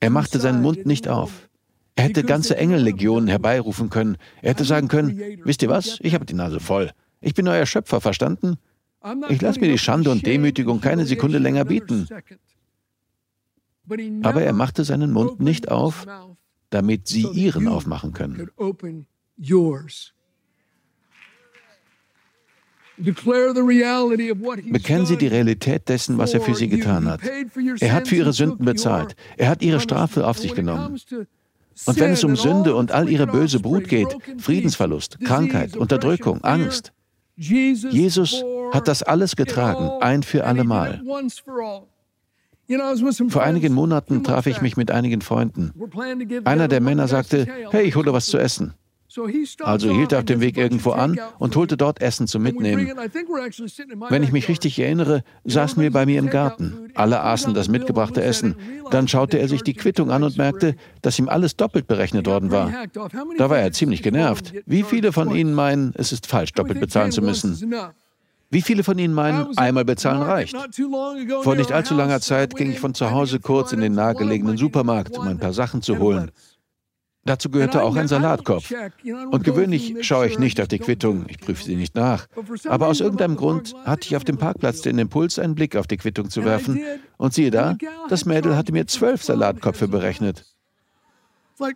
Er 0.00 0.10
machte 0.10 0.40
seinen 0.40 0.62
Mund 0.62 0.86
nicht 0.86 1.08
auf. 1.08 1.48
Er 1.94 2.04
hätte 2.04 2.24
ganze 2.24 2.56
Engellegionen 2.56 3.28
herbeirufen 3.28 3.90
können. 3.90 4.16
Er 4.42 4.50
hätte 4.50 4.64
sagen 4.64 4.88
können, 4.88 5.20
wisst 5.44 5.62
ihr 5.62 5.68
was, 5.68 5.98
ich 6.00 6.14
habe 6.14 6.24
die 6.24 6.34
Nase 6.34 6.58
voll. 6.58 6.90
Ich 7.20 7.34
bin 7.34 7.48
euer 7.48 7.66
Schöpfer, 7.66 8.00
verstanden? 8.00 8.56
Ich 9.28 9.40
lasse 9.40 9.60
mir 9.60 9.68
die 9.68 9.78
Schande 9.78 10.10
und 10.10 10.26
Demütigung 10.26 10.80
keine 10.80 11.06
Sekunde 11.06 11.38
länger 11.38 11.64
bieten. 11.64 12.08
Aber 14.22 14.42
er 14.42 14.52
machte 14.52 14.84
seinen 14.84 15.12
Mund 15.12 15.40
nicht 15.40 15.70
auf, 15.70 16.06
damit 16.70 17.08
sie 17.08 17.26
ihren 17.32 17.68
aufmachen 17.68 18.12
können. 18.12 18.50
Bekennen 22.96 23.46
Sie 25.06 25.16
die 25.16 25.26
Realität 25.26 25.88
dessen, 25.88 26.18
was 26.18 26.34
er 26.34 26.42
für 26.42 26.54
Sie 26.54 26.68
getan 26.68 27.08
hat. 27.08 27.22
Er 27.80 27.94
hat 27.94 28.08
für 28.08 28.16
Ihre 28.16 28.34
Sünden 28.34 28.66
bezahlt. 28.66 29.16
Er 29.38 29.48
hat 29.48 29.62
Ihre 29.62 29.80
Strafe 29.80 30.26
auf 30.26 30.38
sich 30.38 30.54
genommen. 30.54 31.00
Und 31.86 31.98
wenn 31.98 32.12
es 32.12 32.24
um 32.24 32.36
Sünde 32.36 32.74
und 32.74 32.92
all 32.92 33.08
ihre 33.08 33.26
böse 33.26 33.60
Brut 33.60 33.88
geht, 33.88 34.14
Friedensverlust, 34.38 35.20
Krankheit, 35.20 35.76
Unterdrückung, 35.76 36.44
Angst, 36.44 36.92
Jesus 37.40 38.44
hat 38.72 38.86
das 38.86 39.02
alles 39.02 39.34
getragen, 39.34 39.90
ein 40.00 40.22
für 40.22 40.44
allemal. 40.44 41.02
Vor 43.28 43.42
einigen 43.42 43.72
Monaten 43.72 44.22
traf 44.22 44.46
ich 44.46 44.60
mich 44.60 44.76
mit 44.76 44.90
einigen 44.90 45.22
Freunden. 45.22 45.72
Einer 46.44 46.68
der 46.68 46.80
Männer 46.80 47.08
sagte, 47.08 47.46
hey, 47.70 47.84
ich 47.84 47.96
hole 47.96 48.12
was 48.12 48.26
zu 48.26 48.38
essen. 48.38 48.74
Also 49.60 49.90
hielt 49.90 50.12
er 50.12 50.18
auf 50.20 50.24
dem 50.24 50.40
Weg 50.40 50.56
irgendwo 50.56 50.90
an 50.90 51.18
und 51.38 51.56
holte 51.56 51.76
dort 51.76 52.00
Essen 52.00 52.26
zum 52.26 52.42
Mitnehmen. 52.42 52.92
Wenn 54.08 54.22
ich 54.22 54.32
mich 54.32 54.48
richtig 54.48 54.78
erinnere, 54.78 55.24
saßen 55.44 55.82
wir 55.82 55.90
bei 55.90 56.06
mir 56.06 56.18
im 56.18 56.30
Garten. 56.30 56.90
Alle 56.94 57.20
aßen 57.20 57.54
das 57.54 57.68
mitgebrachte 57.68 58.22
Essen. 58.22 58.56
Dann 58.90 59.08
schaute 59.08 59.38
er 59.38 59.48
sich 59.48 59.62
die 59.62 59.74
Quittung 59.74 60.10
an 60.10 60.22
und 60.22 60.36
merkte, 60.36 60.76
dass 61.02 61.18
ihm 61.18 61.28
alles 61.28 61.56
doppelt 61.56 61.86
berechnet 61.86 62.26
worden 62.26 62.50
war. 62.50 62.72
Da 63.36 63.50
war 63.50 63.58
er 63.58 63.72
ziemlich 63.72 64.02
genervt. 64.02 64.52
Wie 64.66 64.82
viele 64.82 65.12
von 65.12 65.34
Ihnen 65.34 65.54
meinen, 65.54 65.92
es 65.96 66.12
ist 66.12 66.26
falsch, 66.26 66.52
doppelt 66.52 66.80
bezahlen 66.80 67.10
zu 67.10 67.22
müssen? 67.22 67.74
Wie 68.52 68.62
viele 68.62 68.82
von 68.82 68.98
Ihnen 68.98 69.14
meinen, 69.14 69.56
einmal 69.56 69.84
bezahlen 69.84 70.22
reicht? 70.22 70.56
Vor 71.42 71.54
nicht 71.54 71.70
allzu 71.70 71.94
langer 71.94 72.20
Zeit 72.20 72.56
ging 72.56 72.70
ich 72.72 72.80
von 72.80 72.94
zu 72.94 73.12
Hause 73.12 73.38
kurz 73.38 73.72
in 73.72 73.80
den 73.80 73.94
nahegelegenen 73.94 74.56
Supermarkt, 74.56 75.16
um 75.16 75.28
ein 75.28 75.38
paar 75.38 75.52
Sachen 75.52 75.82
zu 75.82 75.98
holen. 75.98 76.32
Dazu 77.24 77.50
gehörte 77.50 77.82
auch 77.82 77.96
ein 77.96 78.08
Salatkopf. 78.08 78.72
Und 79.30 79.44
gewöhnlich 79.44 79.94
schaue 80.00 80.26
ich 80.26 80.38
nicht 80.38 80.60
auf 80.60 80.68
die 80.68 80.78
Quittung, 80.78 81.26
ich 81.28 81.38
prüfe 81.38 81.62
sie 81.62 81.76
nicht 81.76 81.94
nach. 81.94 82.26
Aber 82.66 82.88
aus 82.88 83.00
irgendeinem 83.00 83.36
Grund 83.36 83.74
hatte 83.84 84.06
ich 84.06 84.16
auf 84.16 84.24
dem 84.24 84.38
Parkplatz 84.38 84.80
den 84.80 84.98
Impuls, 84.98 85.38
einen 85.38 85.54
Blick 85.54 85.76
auf 85.76 85.86
die 85.86 85.98
Quittung 85.98 86.30
zu 86.30 86.44
werfen. 86.44 86.80
Und 87.18 87.34
siehe 87.34 87.50
da, 87.50 87.76
das 88.08 88.24
Mädel 88.24 88.56
hatte 88.56 88.72
mir 88.72 88.86
zwölf 88.86 89.22
Salatköpfe 89.22 89.86
berechnet. 89.86 90.46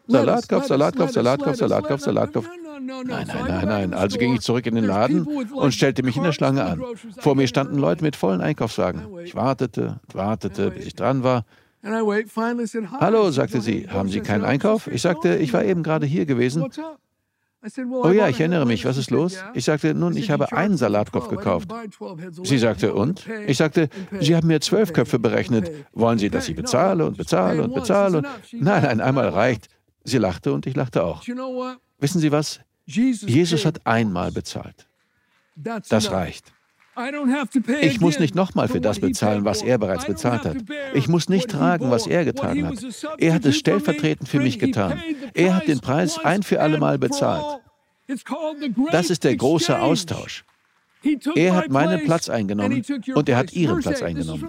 Salatkopf, 0.08 0.66
Salatkopf, 0.66 1.10
Salatkopf, 1.10 1.56
Salatkopf, 1.56 2.00
Salatkopf. 2.00 2.48
Nein, 2.80 3.04
nein, 3.06 3.26
nein, 3.46 3.68
nein. 3.68 3.94
Also 3.94 4.18
ging 4.18 4.34
ich 4.34 4.40
zurück 4.40 4.66
in 4.66 4.74
den 4.74 4.84
Laden 4.84 5.26
und 5.26 5.74
stellte 5.74 6.02
mich 6.02 6.16
in 6.16 6.22
der 6.22 6.32
Schlange 6.32 6.64
an. 6.64 6.82
Vor 7.18 7.34
mir 7.34 7.46
standen 7.46 7.78
Leute 7.78 8.02
mit 8.02 8.16
vollen 8.16 8.40
Einkaufswagen. 8.40 9.02
Ich 9.24 9.34
wartete 9.34 10.00
und 10.06 10.14
wartete, 10.14 10.70
bis 10.70 10.86
ich 10.86 10.94
dran 10.94 11.22
war. 11.22 11.44
Hallo, 11.84 13.30
sagte 13.30 13.60
sie, 13.60 13.88
haben 13.88 14.08
Sie 14.08 14.20
keinen 14.20 14.44
Einkauf? 14.44 14.86
Ich 14.86 15.02
sagte, 15.02 15.36
ich 15.36 15.52
war 15.52 15.64
eben 15.64 15.82
gerade 15.82 16.06
hier 16.06 16.24
gewesen. 16.24 16.64
Oh 18.02 18.10
ja, 18.10 18.28
ich 18.28 18.40
erinnere 18.40 18.66
mich, 18.66 18.84
was 18.84 18.96
ist 18.96 19.10
los? 19.10 19.42
Ich 19.54 19.64
sagte, 19.64 19.94
nun, 19.94 20.16
ich 20.16 20.30
habe 20.30 20.52
einen 20.52 20.76
Salatkopf 20.76 21.28
gekauft. 21.28 21.68
Sie 22.42 22.58
sagte, 22.58 22.94
und? 22.94 23.26
Ich 23.46 23.56
sagte, 23.56 23.88
Sie 24.20 24.36
haben 24.36 24.48
mir 24.48 24.60
zwölf 24.60 24.92
Köpfe 24.92 25.18
berechnet. 25.18 25.70
Wollen 25.92 26.18
Sie, 26.18 26.30
dass 26.30 26.48
ich 26.48 26.56
bezahle 26.56 27.06
und 27.06 27.16
bezahle 27.16 27.62
und 27.62 27.74
bezahle? 27.74 28.22
Nein, 28.52 28.82
nein, 28.82 29.00
einmal 29.00 29.28
reicht. 29.28 29.68
Sie 30.04 30.18
lachte 30.18 30.52
und 30.52 30.66
ich 30.66 30.76
lachte 30.76 31.04
auch. 31.04 31.22
Wissen 31.98 32.20
Sie 32.20 32.32
was? 32.32 32.60
Jesus 32.86 33.64
hat 33.64 33.86
einmal 33.86 34.30
bezahlt. 34.30 34.86
Das 35.56 36.10
reicht. 36.10 36.52
Ich 37.80 38.00
muss 38.00 38.18
nicht 38.18 38.34
nochmal 38.34 38.68
für 38.68 38.80
das 38.80 39.00
bezahlen, 39.00 39.44
was 39.44 39.62
er 39.62 39.78
bereits 39.78 40.06
bezahlt 40.06 40.44
hat. 40.44 40.56
Ich 40.94 41.08
muss 41.08 41.28
nicht 41.28 41.50
tragen, 41.50 41.90
was 41.90 42.06
er 42.06 42.24
getan 42.24 42.66
hat. 42.66 42.74
Er 43.18 43.34
hat 43.34 43.44
es 43.44 43.56
stellvertretend 43.56 44.28
für 44.28 44.40
mich 44.40 44.58
getan. 44.58 45.02
Er 45.34 45.56
hat 45.56 45.66
den 45.66 45.80
Preis 45.80 46.18
ein 46.18 46.42
für 46.42 46.60
allemal 46.60 46.98
bezahlt. 46.98 47.60
Das 48.92 49.10
ist 49.10 49.24
der 49.24 49.36
große 49.36 49.78
Austausch. 49.78 50.44
Er 51.34 51.54
hat 51.54 51.70
meinen 51.70 52.04
Platz 52.04 52.28
eingenommen 52.28 52.82
und 53.14 53.28
er 53.28 53.36
hat 53.36 53.52
ihren 53.52 53.80
Platz 53.80 54.02
eingenommen. 54.02 54.48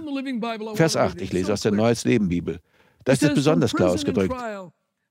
Vers 0.75 0.95
8, 0.95 1.21
ich 1.21 1.33
lese 1.33 1.53
aus 1.53 1.61
der 1.61 1.71
Neues 1.71 2.05
Leben 2.05 2.29
Bibel. 2.29 2.59
Da 3.03 3.13
ist 3.13 3.23
es 3.23 3.33
besonders 3.33 3.73
klar 3.73 3.91
ausgedrückt. 3.91 4.35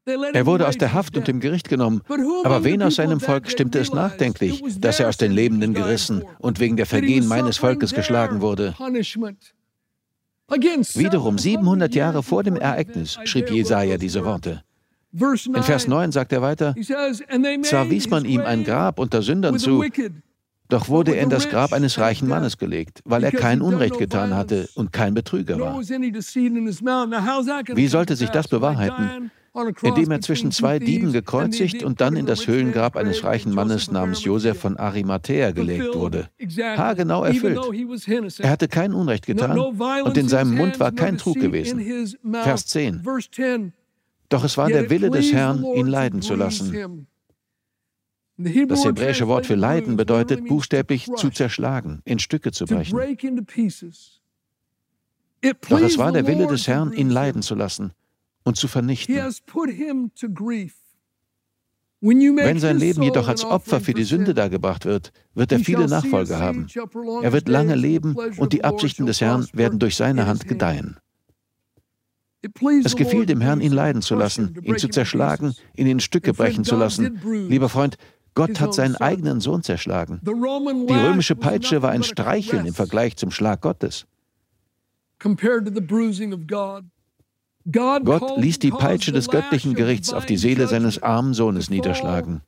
Er 0.06 0.44
wurde 0.44 0.68
aus 0.68 0.76
der 0.76 0.92
Haft 0.92 1.16
und 1.16 1.28
dem 1.28 1.40
Gericht 1.40 1.68
genommen. 1.68 2.02
Aber 2.44 2.64
wen 2.64 2.82
aus 2.82 2.96
seinem 2.96 3.20
Volk 3.20 3.50
stimmte 3.50 3.78
es 3.78 3.92
nachdenklich, 3.92 4.62
dass 4.78 5.00
er 5.00 5.08
aus 5.08 5.16
den 5.16 5.32
Lebenden 5.32 5.72
gerissen 5.72 6.24
und 6.38 6.60
wegen 6.60 6.76
der 6.76 6.86
Vergehen 6.86 7.26
meines 7.26 7.56
Volkes 7.56 7.94
geschlagen 7.94 8.40
wurde? 8.40 8.74
Wiederum 10.48 11.38
700 11.38 11.94
Jahre 11.94 12.22
vor 12.22 12.42
dem 12.42 12.56
Ereignis 12.56 13.18
schrieb 13.24 13.50
Jesaja 13.50 13.96
diese 13.96 14.24
Worte. 14.24 14.62
In 15.12 15.62
Vers 15.62 15.88
9 15.88 16.12
sagt 16.12 16.32
er 16.32 16.42
weiter: 16.42 16.74
Zwar 17.62 17.88
wies 17.88 18.10
man 18.10 18.24
ihm 18.24 18.40
ein 18.40 18.64
Grab 18.64 18.98
unter 18.98 19.22
Sündern 19.22 19.58
zu, 19.58 19.84
doch 20.68 20.88
wurde 20.88 21.14
er 21.14 21.22
in 21.22 21.30
das 21.30 21.48
Grab 21.48 21.72
eines 21.72 21.98
reichen 21.98 22.28
Mannes 22.28 22.58
gelegt, 22.58 23.00
weil 23.04 23.24
er 23.24 23.32
kein 23.32 23.62
Unrecht 23.62 23.96
getan 23.96 24.34
hatte 24.34 24.68
und 24.74 24.92
kein 24.92 25.14
Betrüger 25.14 25.58
war. 25.60 25.80
Wie 25.80 27.86
sollte 27.86 28.16
sich 28.16 28.30
das 28.30 28.48
bewahrheiten? 28.48 29.30
Indem 29.82 30.10
er 30.10 30.20
zwischen 30.20 30.50
zwei 30.50 30.78
Dieben 30.78 31.12
gekreuzigt 31.12 31.84
und 31.84 32.00
dann 32.00 32.16
in 32.16 32.26
das 32.26 32.46
Höhlengrab 32.46 32.96
eines 32.96 33.22
reichen 33.22 33.52
Mannes 33.52 33.90
namens 33.90 34.24
Josef 34.24 34.58
von 34.58 34.76
Arimathea 34.76 35.52
gelegt 35.52 35.94
wurde. 35.94 36.28
Haargenau 36.58 37.24
erfüllt. 37.24 37.60
Er 38.40 38.50
hatte 38.50 38.66
kein 38.68 38.92
Unrecht 38.92 39.26
getan 39.26 39.58
und 39.58 40.16
in 40.16 40.28
seinem 40.28 40.56
Mund 40.56 40.80
war 40.80 40.90
kein 40.90 41.18
Trug 41.18 41.36
gewesen. 41.36 41.80
Vers 42.42 42.66
10. 42.66 43.02
Doch 44.28 44.42
es 44.42 44.56
war 44.56 44.68
der 44.68 44.90
Wille 44.90 45.10
des 45.10 45.32
Herrn, 45.32 45.64
ihn 45.74 45.86
leiden 45.86 46.20
zu 46.20 46.34
lassen. 46.34 47.06
Das 48.36 48.84
hebräische 48.84 49.28
Wort 49.28 49.46
für 49.46 49.54
leiden 49.54 49.96
bedeutet 49.96 50.44
buchstäblich 50.46 51.08
zu 51.14 51.30
zerschlagen, 51.30 52.02
in 52.04 52.18
Stücke 52.18 52.50
zu 52.50 52.64
brechen. 52.64 52.98
Doch 55.68 55.80
es 55.80 55.98
war 55.98 56.10
der 56.10 56.26
Wille 56.26 56.48
des 56.48 56.66
Herrn, 56.66 56.92
ihn 56.92 57.10
leiden 57.10 57.42
zu 57.42 57.54
lassen 57.54 57.92
und 58.44 58.56
zu 58.56 58.68
vernichten. 58.68 59.14
Wenn 62.00 62.58
sein 62.58 62.78
Leben 62.78 63.02
jedoch 63.02 63.28
als 63.28 63.44
Opfer 63.44 63.80
für 63.80 63.94
die 63.94 64.04
Sünde 64.04 64.34
dargebracht 64.34 64.84
wird, 64.84 65.12
wird 65.34 65.52
er 65.52 65.58
viele 65.58 65.88
Nachfolger 65.88 66.38
haben. 66.38 66.66
Er 67.22 67.32
wird 67.32 67.48
lange 67.48 67.74
leben 67.74 68.14
und 68.36 68.52
die 68.52 68.62
Absichten 68.62 69.06
des 69.06 69.22
Herrn 69.22 69.48
werden 69.54 69.78
durch 69.78 69.96
seine 69.96 70.26
Hand 70.26 70.46
gedeihen. 70.46 70.98
Es 72.84 72.94
gefiel 72.94 73.24
dem 73.24 73.40
Herrn, 73.40 73.62
ihn 73.62 73.72
leiden 73.72 74.02
zu 74.02 74.14
lassen, 74.14 74.54
ihn 74.62 74.76
zu 74.76 74.88
zerschlagen, 74.88 75.54
ihn 75.76 75.86
in 75.86 76.00
Stücke 76.00 76.34
brechen 76.34 76.64
zu 76.64 76.76
lassen. 76.76 77.18
Lieber 77.48 77.70
Freund, 77.70 77.96
Gott 78.34 78.60
hat 78.60 78.74
seinen 78.74 78.96
eigenen 78.96 79.40
Sohn 79.40 79.62
zerschlagen. 79.62 80.20
Die 80.22 80.30
römische 80.30 81.36
Peitsche 81.36 81.80
war 81.80 81.90
ein 81.92 82.02
Streicheln 82.02 82.66
im 82.66 82.74
Vergleich 82.74 83.16
zum 83.16 83.30
Schlag 83.30 83.62
Gottes. 83.62 84.06
Gott 87.66 88.36
ließ 88.36 88.58
die 88.58 88.70
Peitsche 88.70 89.12
des 89.12 89.28
göttlichen 89.28 89.74
Gerichts 89.74 90.12
auf 90.12 90.26
die 90.26 90.36
Seele 90.36 90.66
seines 90.66 91.02
armen 91.02 91.32
Sohnes 91.34 91.70
niederschlagen. 91.70 92.42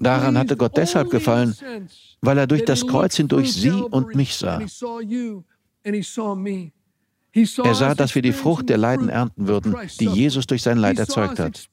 Daran 0.00 0.38
hatte 0.38 0.56
Gott 0.56 0.76
deshalb 0.76 1.10
gefallen, 1.10 1.56
weil 2.20 2.38
er 2.38 2.46
durch 2.46 2.64
das 2.64 2.86
Kreuz 2.86 3.16
hindurch 3.16 3.52
sie 3.52 3.70
und 3.70 4.14
mich 4.14 4.36
sah. 4.36 4.60
Er 7.32 7.74
sah, 7.74 7.94
dass 7.94 8.14
wir 8.14 8.22
die 8.22 8.32
Frucht 8.32 8.68
der 8.68 8.76
Leiden 8.76 9.08
ernten 9.08 9.46
würden, 9.46 9.76
die 10.00 10.06
Jesus 10.06 10.46
durch 10.46 10.62
sein 10.62 10.78
Leid 10.78 10.98
erzeugt 10.98 11.38
hat. 11.38 11.68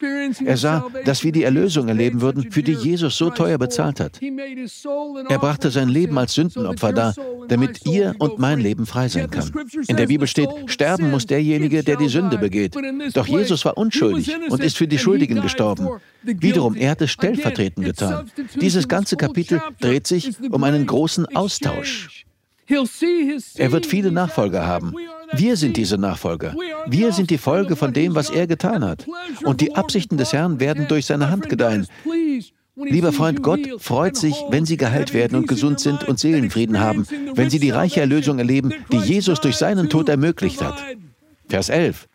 Er 0.45 0.57
sah, 0.57 0.85
dass 1.05 1.23
wir 1.23 1.31
die 1.31 1.43
Erlösung 1.43 1.87
erleben 1.87 2.21
würden, 2.21 2.51
für 2.51 2.61
die 2.61 2.73
Jesus 2.73 3.17
so 3.17 3.31
teuer 3.31 3.57
bezahlt 3.57 3.99
hat. 3.99 4.19
Er 4.21 5.39
brachte 5.39 5.71
sein 5.71 5.89
Leben 5.89 6.17
als 6.17 6.33
Sündenopfer 6.33 6.93
dar, 6.93 7.15
damit 7.47 7.85
ihr 7.85 8.13
und 8.19 8.37
mein 8.37 8.59
Leben 8.59 8.85
frei 8.85 9.07
sein 9.07 9.31
kann. 9.31 9.51
In 9.87 9.97
der 9.97 10.07
Bibel 10.07 10.27
steht, 10.27 10.49
sterben 10.67 11.09
muss 11.09 11.25
derjenige, 11.25 11.83
der 11.83 11.95
die 11.95 12.09
Sünde 12.09 12.37
begeht. 12.37 12.75
Doch 13.13 13.27
Jesus 13.27 13.65
war 13.65 13.77
unschuldig 13.77 14.31
und 14.49 14.63
ist 14.63 14.77
für 14.77 14.87
die 14.87 14.99
Schuldigen 14.99 15.41
gestorben. 15.41 15.87
Wiederum, 16.23 16.75
er 16.75 16.91
hat 16.91 17.01
es 17.01 17.11
stellvertretend 17.11 17.85
getan. 17.85 18.29
Dieses 18.61 18.87
ganze 18.87 19.17
Kapitel 19.17 19.61
dreht 19.79 20.05
sich 20.05 20.31
um 20.51 20.63
einen 20.63 20.85
großen 20.85 21.25
Austausch. 21.35 22.26
Er 22.69 23.71
wird 23.71 23.85
viele 23.85 24.11
Nachfolger 24.11 24.65
haben. 24.65 24.93
Wir 25.33 25.57
sind 25.57 25.77
diese 25.77 25.97
Nachfolger. 25.97 26.53
Wir 26.87 27.11
sind 27.11 27.29
die 27.29 27.37
Folge 27.37 27.75
von 27.75 27.93
dem, 27.93 28.15
was 28.15 28.29
er 28.29 28.47
getan 28.47 28.83
hat. 28.83 29.05
Und 29.43 29.61
die 29.61 29.75
Absichten 29.75 30.17
des 30.17 30.33
Herrn 30.33 30.59
werden 30.59 30.87
durch 30.87 31.05
seine 31.05 31.29
Hand 31.29 31.49
gedeihen. 31.49 31.87
Lieber 32.75 33.11
Freund, 33.11 33.41
Gott 33.41 33.61
freut 33.79 34.15
sich, 34.15 34.35
wenn 34.49 34.65
Sie 34.65 34.77
geheilt 34.77 35.13
werden 35.13 35.35
und 35.35 35.47
gesund 35.47 35.79
sind 35.79 36.07
und 36.07 36.19
Seelenfrieden 36.19 36.79
haben, 36.79 37.07
wenn 37.33 37.49
Sie 37.49 37.59
die 37.59 37.71
reiche 37.71 38.01
Erlösung 38.01 38.37
erleben, 38.37 38.71
die 38.91 38.99
Jesus 38.99 39.41
durch 39.41 39.57
seinen 39.57 39.89
Tod 39.89 40.09
ermöglicht 40.09 40.61
hat. 40.61 40.79
Vers 41.49 41.69
11. 41.69 42.07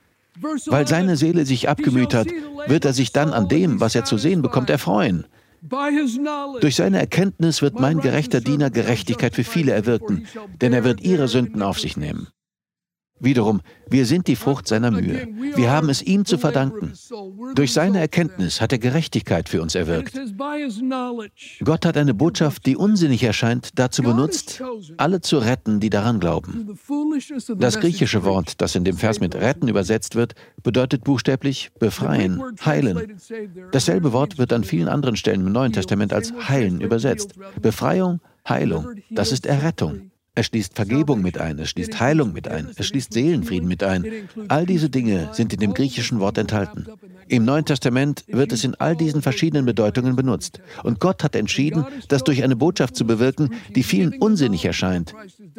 Weil 0.66 0.86
seine 0.86 1.16
Seele 1.16 1.44
sich 1.46 1.68
abgemüht 1.68 2.14
hat, 2.14 2.28
wird 2.66 2.84
er 2.84 2.92
sich 2.92 3.12
dann 3.12 3.32
an 3.32 3.48
dem, 3.48 3.80
was 3.80 3.94
er 3.94 4.04
zu 4.04 4.18
sehen 4.18 4.40
bekommt, 4.40 4.70
erfreuen. 4.70 5.26
Durch 5.62 6.74
seine 6.74 6.98
Erkenntnis 6.98 7.62
wird 7.62 7.78
mein 7.78 8.00
gerechter 8.00 8.40
Diener 8.40 8.70
Gerechtigkeit 8.70 9.34
für 9.34 9.44
viele 9.44 9.72
erwirken, 9.72 10.26
denn 10.60 10.72
er 10.72 10.82
wird 10.82 11.00
ihre 11.02 11.28
Sünden 11.28 11.62
auf 11.62 11.78
sich 11.78 11.96
nehmen. 11.96 12.28
Wiederum, 13.22 13.60
wir 13.88 14.04
sind 14.04 14.26
die 14.26 14.36
Frucht 14.36 14.66
seiner 14.66 14.90
Mühe. 14.90 15.28
Wir 15.54 15.70
haben 15.70 15.88
es 15.88 16.02
ihm 16.02 16.24
zu 16.24 16.38
verdanken. 16.38 16.92
Durch 17.54 17.72
seine 17.72 18.00
Erkenntnis 18.00 18.60
hat 18.60 18.72
er 18.72 18.78
Gerechtigkeit 18.78 19.48
für 19.48 19.62
uns 19.62 19.74
erwirkt. 19.74 20.18
Gott 21.64 21.86
hat 21.86 21.96
eine 21.96 22.14
Botschaft, 22.14 22.66
die 22.66 22.76
unsinnig 22.76 23.22
erscheint, 23.22 23.78
dazu 23.78 24.02
benutzt, 24.02 24.62
alle 24.96 25.20
zu 25.20 25.38
retten, 25.38 25.78
die 25.78 25.90
daran 25.90 26.18
glauben. 26.18 26.76
Das 27.56 27.78
griechische 27.78 28.24
Wort, 28.24 28.60
das 28.60 28.74
in 28.74 28.84
dem 28.84 28.96
Vers 28.96 29.20
mit 29.20 29.34
retten 29.34 29.68
übersetzt 29.68 30.16
wird, 30.16 30.34
bedeutet 30.62 31.04
buchstäblich 31.04 31.70
befreien, 31.78 32.42
heilen. 32.64 33.18
Dasselbe 33.70 34.12
Wort 34.12 34.38
wird 34.38 34.52
an 34.52 34.64
vielen 34.64 34.88
anderen 34.88 35.16
Stellen 35.16 35.46
im 35.46 35.52
Neuen 35.52 35.72
Testament 35.72 36.12
als 36.12 36.32
heilen 36.48 36.80
übersetzt. 36.80 37.34
Befreiung, 37.60 38.20
Heilung, 38.48 38.88
das 39.10 39.30
ist 39.30 39.46
Errettung. 39.46 40.11
Es 40.34 40.46
schließt 40.46 40.74
Vergebung 40.74 41.20
mit 41.20 41.36
ein, 41.36 41.58
es 41.58 41.68
schließt 41.70 42.00
Heilung 42.00 42.32
mit 42.32 42.48
ein, 42.48 42.70
es 42.76 42.86
schließt 42.86 43.12
Seelenfrieden 43.12 43.68
mit 43.68 43.82
ein. 43.82 44.06
All 44.48 44.64
diese 44.64 44.88
Dinge 44.88 45.28
sind 45.32 45.52
in 45.52 45.60
dem 45.60 45.74
griechischen 45.74 46.20
Wort 46.20 46.38
enthalten. 46.38 46.86
Im 47.28 47.44
Neuen 47.44 47.66
Testament 47.66 48.24
wird 48.28 48.50
es 48.52 48.64
in 48.64 48.74
all 48.76 48.96
diesen 48.96 49.20
verschiedenen 49.20 49.66
Bedeutungen 49.66 50.16
benutzt. 50.16 50.60
Und 50.84 51.00
Gott 51.00 51.22
hat 51.22 51.36
entschieden, 51.36 51.84
das 52.08 52.24
durch 52.24 52.42
eine 52.42 52.56
Botschaft 52.56 52.96
zu 52.96 53.06
bewirken, 53.06 53.50
die 53.74 53.82
vielen 53.82 54.14
unsinnig 54.20 54.64
erscheint, 54.64 55.14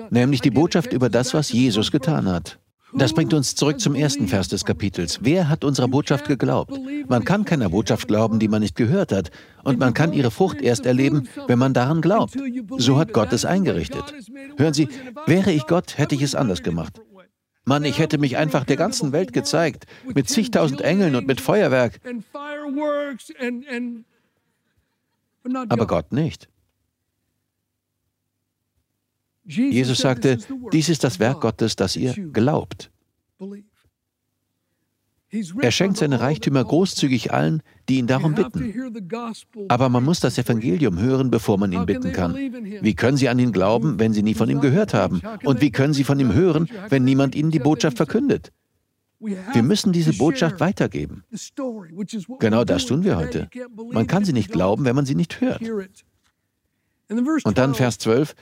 nämlich 0.10 0.42
die 0.42 0.52
Botschaft 0.52 0.92
über 0.92 1.10
das, 1.10 1.36
was 1.36 1.52
Jesus 1.52 1.92
getan 1.92 2.28
hat. 2.28 2.58
Das 2.96 3.14
bringt 3.14 3.34
uns 3.34 3.56
zurück 3.56 3.80
zum 3.80 3.96
ersten 3.96 4.28
Vers 4.28 4.48
des 4.48 4.66
Kapitels. 4.66 5.20
Wer 5.22 5.50
hat 5.50 5.64
unserer 5.64 5.88
Botschaft 5.88 6.28
geglaubt? 6.28 6.80
Man 7.08 7.26
kann 7.26 7.46
keiner 7.46 7.70
Botschaft 7.70 8.08
glauben, 8.08 8.40
die 8.40 8.48
man 8.48 8.62
nicht 8.62 8.76
gehört 8.76 9.12
hat. 9.12 9.32
Und 9.64 9.80
man 9.80 9.94
kann 9.94 10.14
ihre 10.14 10.32
Frucht 10.32 10.62
erst 10.62 10.86
erleben, 10.86 11.28
wenn 11.48 11.60
man 11.60 11.74
daran 11.74 12.02
glaubt. 12.02 12.38
So 12.78 12.98
hat 12.98 13.14
Gott 13.14 13.34
es 13.34 13.46
eingerichtet. 13.46 14.14
Hören 14.58 14.74
Sie, 14.74 14.90
wäre 15.26 15.52
ich 15.52 15.66
Gott, 15.68 15.98
hätte 15.98 16.16
ich 16.16 16.22
es 16.22 16.36
anders 16.36 16.64
gemacht. 16.64 17.02
Mann, 17.66 17.86
ich 17.86 18.00
hätte 18.00 18.18
mich 18.18 18.38
einfach 18.38 18.66
der 18.66 18.76
ganzen 18.76 19.12
Welt 19.14 19.32
gezeigt, 19.32 19.86
mit 20.14 20.30
zigtausend 20.30 20.82
Engeln 20.82 21.16
und 21.16 21.28
mit 21.28 21.40
Feuerwerk. 21.40 22.00
Aber 25.70 25.88
Gott 25.88 26.12
nicht. 26.12 26.50
Jesus 29.46 30.00
sagte, 30.00 30.38
dies 30.72 30.90
ist 30.90 31.04
das 31.04 31.20
Werk 31.20 31.42
Gottes, 31.42 31.76
dass 31.76 31.96
ihr 31.96 32.14
glaubt. 32.14 32.92
Er 35.62 35.72
schenkt 35.72 35.98
seine 35.98 36.20
Reichtümer 36.20 36.64
großzügig 36.64 37.34
allen, 37.34 37.64
die 37.90 37.98
ihn 37.98 38.06
darum 38.06 38.36
bitten. 38.36 38.94
Aber 39.68 39.90
man 39.90 40.04
muss 40.04 40.20
das 40.20 40.38
Evangelium 40.38 41.00
hören, 41.00 41.32
bevor 41.32 41.58
man 41.58 41.72
ihn 41.72 41.88
bitten 41.88 42.12
kann. 42.12 42.36
Wie 42.36 42.94
können 42.94 43.18
Sie 43.18 43.30
an 43.30 43.40
ihn 43.40 43.52
glauben, 43.52 44.00
wenn 44.00 44.14
Sie 44.14 44.22
nie 44.22 44.36
von 44.36 44.50
ihm 44.50 44.62
gehört 44.62 44.94
haben? 44.94 45.22
Und 45.44 45.60
wie 45.62 45.72
können 45.72 45.94
Sie 45.94 46.04
von 46.04 46.20
ihm 46.20 46.34
hören, 46.34 46.70
wenn 46.90 47.04
niemand 47.04 47.34
Ihnen 47.34 47.50
die 47.50 47.60
Botschaft 47.60 47.98
verkündet? 47.98 48.52
Wir 49.20 49.64
müssen 49.64 49.94
diese 49.94 50.14
Botschaft 50.14 50.60
weitergeben. 50.60 51.24
Genau 52.40 52.64
das 52.64 52.86
tun 52.86 53.04
wir 53.04 53.18
heute. 53.18 53.50
Man 53.92 54.06
kann 54.06 54.26
sie 54.26 54.34
nicht 54.34 54.52
glauben, 54.52 54.84
wenn 54.86 54.96
man 54.96 55.06
sie 55.06 55.16
nicht 55.16 55.40
hört. 55.40 55.62
Und 57.44 57.58
dann 57.58 57.74
Vers 57.74 58.00
12. 58.00 58.36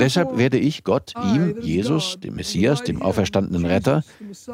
Deshalb 0.00 0.36
werde 0.36 0.58
ich 0.58 0.84
Gott, 0.84 1.14
ihm, 1.16 1.56
Jesus, 1.60 2.18
dem 2.20 2.34
Messias, 2.34 2.82
dem 2.82 3.02
auferstandenen 3.02 3.66
Retter, 3.66 4.04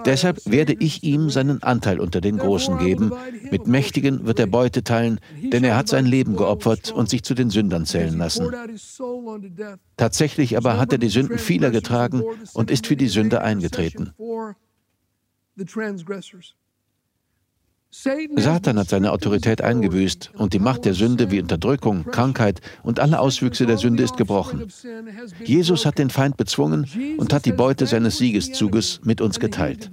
deshalb 0.05 0.45
werde 0.47 0.75
ich 0.79 1.03
ihm 1.03 1.31
seinen 1.31 1.63
Anteil 1.63 2.01
unter 2.01 2.21
den 2.21 2.39
Großen 2.39 2.79
geben. 2.79 3.13
Mit 3.51 3.67
Mächtigen 3.67 4.27
wird 4.27 4.39
er 4.39 4.47
Beute 4.47 4.83
teilen, 4.85 5.21
denn 5.43 5.65
er 5.65 5.77
hat 5.77 5.89
sein 5.89 6.07
Leben 6.07 6.37
geopfert 6.37 6.93
und 6.93 7.09
sich 7.09 7.23
zu 7.23 7.35
den 7.35 7.51
Sündern 7.51 7.87
zählen 7.87 8.17
lassen. 8.17 8.53
Tatsächlich 9.97 10.57
aber 10.57 10.79
hat 10.79 10.93
er 10.93 10.99
die 10.99 11.09
Sünden 11.09 11.39
vieler 11.39 11.71
getragen 11.71 12.23
und 12.55 12.71
ist 12.71 12.87
für 12.87 12.97
die 12.97 13.09
Sünder 13.09 13.43
eingetreten. 13.43 14.13
Satan 17.91 18.79
hat 18.79 18.89
seine 18.91 19.13
Autorität 19.13 19.63
eingebüßt 19.63 20.33
und 20.37 20.53
die 20.53 20.59
Macht 20.59 20.85
der 20.85 20.93
Sünde 20.93 21.31
wie 21.31 21.41
Unterdrückung, 21.41 22.05
Krankheit 22.05 22.61
und 22.83 23.01
alle 23.01 23.19
Auswüchse 23.19 23.65
der 23.65 23.79
Sünde 23.79 24.03
ist 24.03 24.19
gebrochen. 24.19 24.67
Jesus 25.43 25.87
hat 25.87 25.99
den 25.99 26.11
Feind 26.11 26.37
bezwungen 26.37 26.87
und 27.17 27.33
hat 27.33 27.47
die 27.47 27.53
Beute 27.53 27.87
seines 27.87 28.19
Siegeszuges 28.19 29.01
mit 29.05 29.23
uns 29.23 29.41
geteilt. 29.41 29.91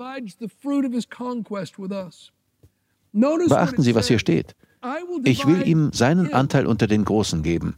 Beachten 3.13 3.81
Sie, 3.81 3.95
was 3.95 4.07
hier 4.09 4.19
steht. 4.19 4.55
Ich 5.23 5.47
will 5.47 5.65
ihm 5.65 5.91
seinen 5.93 6.33
Anteil 6.33 6.67
unter 6.67 6.87
den 6.87 7.05
Großen 7.05 7.43
geben. 7.43 7.77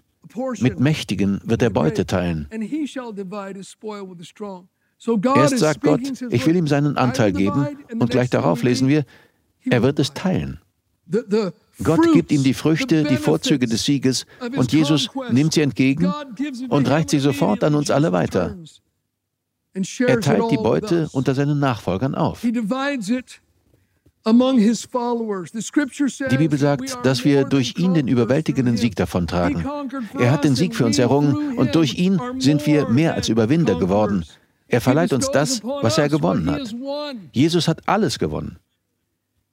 Mit 0.59 0.79
Mächtigen 0.79 1.39
wird 1.43 1.61
er 1.61 1.69
Beute 1.69 2.05
teilen. 2.05 2.47
Erst 5.35 5.59
sagt 5.59 5.81
Gott, 5.81 6.01
ich 6.31 6.45
will 6.47 6.55
ihm 6.55 6.67
seinen 6.67 6.97
Anteil 6.97 7.31
geben, 7.31 7.67
und 7.99 8.09
gleich 8.09 8.31
darauf 8.31 8.63
lesen 8.63 8.87
wir, 8.87 9.05
er 9.69 9.83
wird 9.83 9.99
es 9.99 10.13
teilen. 10.13 10.59
Gott 11.83 12.11
gibt 12.13 12.31
ihm 12.31 12.43
die 12.43 12.53
Früchte, 12.53 13.03
die 13.03 13.17
Vorzüge 13.17 13.67
des 13.67 13.85
Sieges, 13.85 14.25
und 14.55 14.71
Jesus 14.71 15.09
nimmt 15.31 15.53
sie 15.53 15.61
entgegen 15.61 16.11
und 16.69 16.89
reicht 16.89 17.09
sie 17.11 17.19
sofort 17.19 17.63
an 17.63 17.75
uns 17.75 17.91
alle 17.91 18.11
weiter. 18.11 18.57
Er 19.73 20.19
teilt 20.19 20.51
die 20.51 20.57
Beute 20.57 21.07
unter 21.11 21.35
seinen 21.35 21.59
Nachfolgern 21.59 22.15
auf. 22.15 22.41
Die 22.41 22.51
Bibel 26.37 26.59
sagt, 26.59 26.97
dass 27.03 27.23
wir 27.23 27.45
durch 27.45 27.77
ihn 27.77 27.93
den 27.93 28.07
überwältigenden 28.07 28.75
Sieg 28.75 28.95
davontragen. 28.95 29.65
Er 30.19 30.31
hat 30.31 30.43
den 30.43 30.55
Sieg 30.55 30.75
für 30.75 30.85
uns 30.85 30.97
errungen 30.99 31.57
und 31.57 31.75
durch 31.75 31.93
ihn 31.93 32.19
sind 32.39 32.65
wir 32.65 32.89
mehr 32.89 33.13
als 33.13 33.29
Überwinder 33.29 33.75
geworden. 33.79 34.25
Er 34.67 34.81
verleiht 34.81 35.13
uns 35.13 35.31
das, 35.31 35.63
was 35.63 35.97
er 35.97 36.09
gewonnen 36.09 36.51
hat. 36.51 36.75
Jesus 37.31 37.69
hat 37.69 37.87
alles 37.87 38.19
gewonnen. 38.19 38.57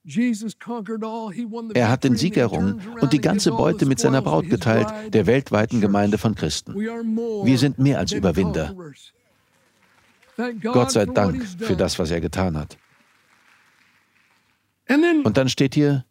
Er 0.06 1.88
hat 1.88 2.04
den 2.04 2.16
Sieg 2.16 2.36
errungen 2.36 2.82
und 3.00 3.12
die 3.12 3.20
ganze 3.20 3.50
Beute 3.50 3.86
mit 3.86 3.98
seiner 3.98 4.20
Braut 4.20 4.50
geteilt, 4.50 4.88
der 5.14 5.26
weltweiten 5.26 5.80
Gemeinde 5.80 6.18
von 6.18 6.34
Christen. 6.34 6.74
Wir 6.74 7.58
sind 7.58 7.78
mehr 7.78 7.98
als 7.98 8.12
Überwinder. 8.12 8.74
Gott 10.62 10.90
sei 10.92 11.06
Dank 11.06 11.42
für 11.58 11.76
das, 11.76 11.98
was 11.98 12.10
er 12.10 12.20
getan 12.20 12.56
hat. 12.58 12.76
Und 15.24 15.36
dann 15.36 15.48
steht 15.48 15.74
hier, 15.74 16.04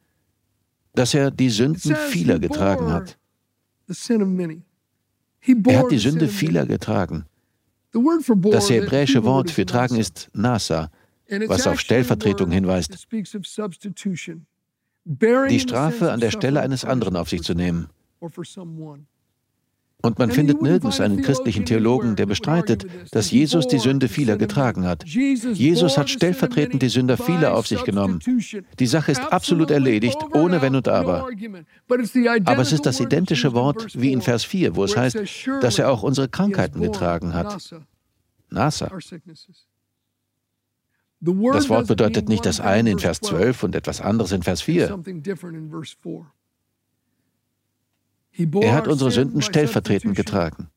dass 0.95 1.13
er 1.13 1.29
die 1.29 1.50
Sünden 1.50 1.95
vieler 1.95 2.39
getragen 2.39 2.91
hat. 2.91 3.17
Er 5.65 5.79
hat 5.79 5.91
die 5.91 6.00
Sünde 6.00 6.27
vieler 6.27 6.65
getragen. 6.65 7.25
Das 7.91 8.69
hebräische 8.71 9.23
Wort 9.23 9.51
für 9.51 9.65
tragen 9.67 9.97
ist 9.97 10.29
Nasa, 10.33 10.89
was 11.48 11.68
auf 11.68 11.80
Stellvertretung 11.80 12.51
hinweist. 12.51 13.08
Die 15.06 15.60
Strafe 15.60 16.12
an 16.12 16.20
der 16.20 16.32
Stelle 16.32 16.62
eines 16.62 16.86
anderen 16.86 17.15
auf 17.15 17.30
sich 17.30 17.44
zu 17.44 17.53
nehmen. 17.53 17.89
Und 20.06 20.20
man 20.20 20.32
findet 20.32 20.62
nirgends 20.62 21.00
einen 21.00 21.22
christlichen 21.22 21.63
Theologen, 21.63 22.18
der 22.18 22.25
bestreitet, 22.25 22.86
dass 23.12 23.32
Jesus 23.32 23.68
die 23.68 23.80
Sünde 23.80 24.10
vieler 24.10 24.36
getragen 24.36 24.86
hat. 24.86 25.06
Jesus 25.06 25.98
hat 25.98 26.10
stellvertretend 26.10 26.82
die 26.82 26.89
Sünder 26.89 27.15
vieler 27.15 27.56
auf 27.56 27.68
sich 27.68 27.86
genommen. 27.86 28.20
Die 28.80 28.86
Sache 28.86 29.13
ist 29.13 29.22
absolut 29.22 29.72
erledigt, 29.72 30.18
ohne 30.34 30.62
Wenn 30.62 30.75
und 30.75 30.89
Aber. 30.89 31.30
Aber 32.44 32.62
es 32.62 32.74
ist 32.74 32.86
das 32.86 33.00
identische 33.00 33.53
Wort 33.53 33.98
wie 33.98 34.12
in 34.12 34.22
Vers 34.22 34.44
4, 34.44 34.75
wo 34.75 34.84
es 34.84 34.98
heißt, 34.98 35.18
dass 35.62 35.80
er 35.80 35.89
auch 35.89 36.03
unsere 36.03 36.27
Krankheiten 36.27 36.82
getragen 36.82 37.34
hat. 37.34 37.58
Nasa. 38.50 38.92
Das 41.25 41.70
Wort 41.70 41.88
bedeutet 41.88 42.27
nicht 42.27 42.46
das 42.46 42.59
eine 42.59 42.92
in 42.92 43.00
Vers 43.00 43.22
12 43.22 43.64
und 43.64 43.75
etwas 43.75 44.01
anderes 44.01 44.33
in 44.33 44.44
Vers 44.44 44.62
4. 44.62 45.01
Er 48.62 48.74
hat 48.74 48.88
unsere 48.88 49.12
Sünden 49.12 49.42
stellvertretend 49.42 50.16
getragen. 50.16 50.70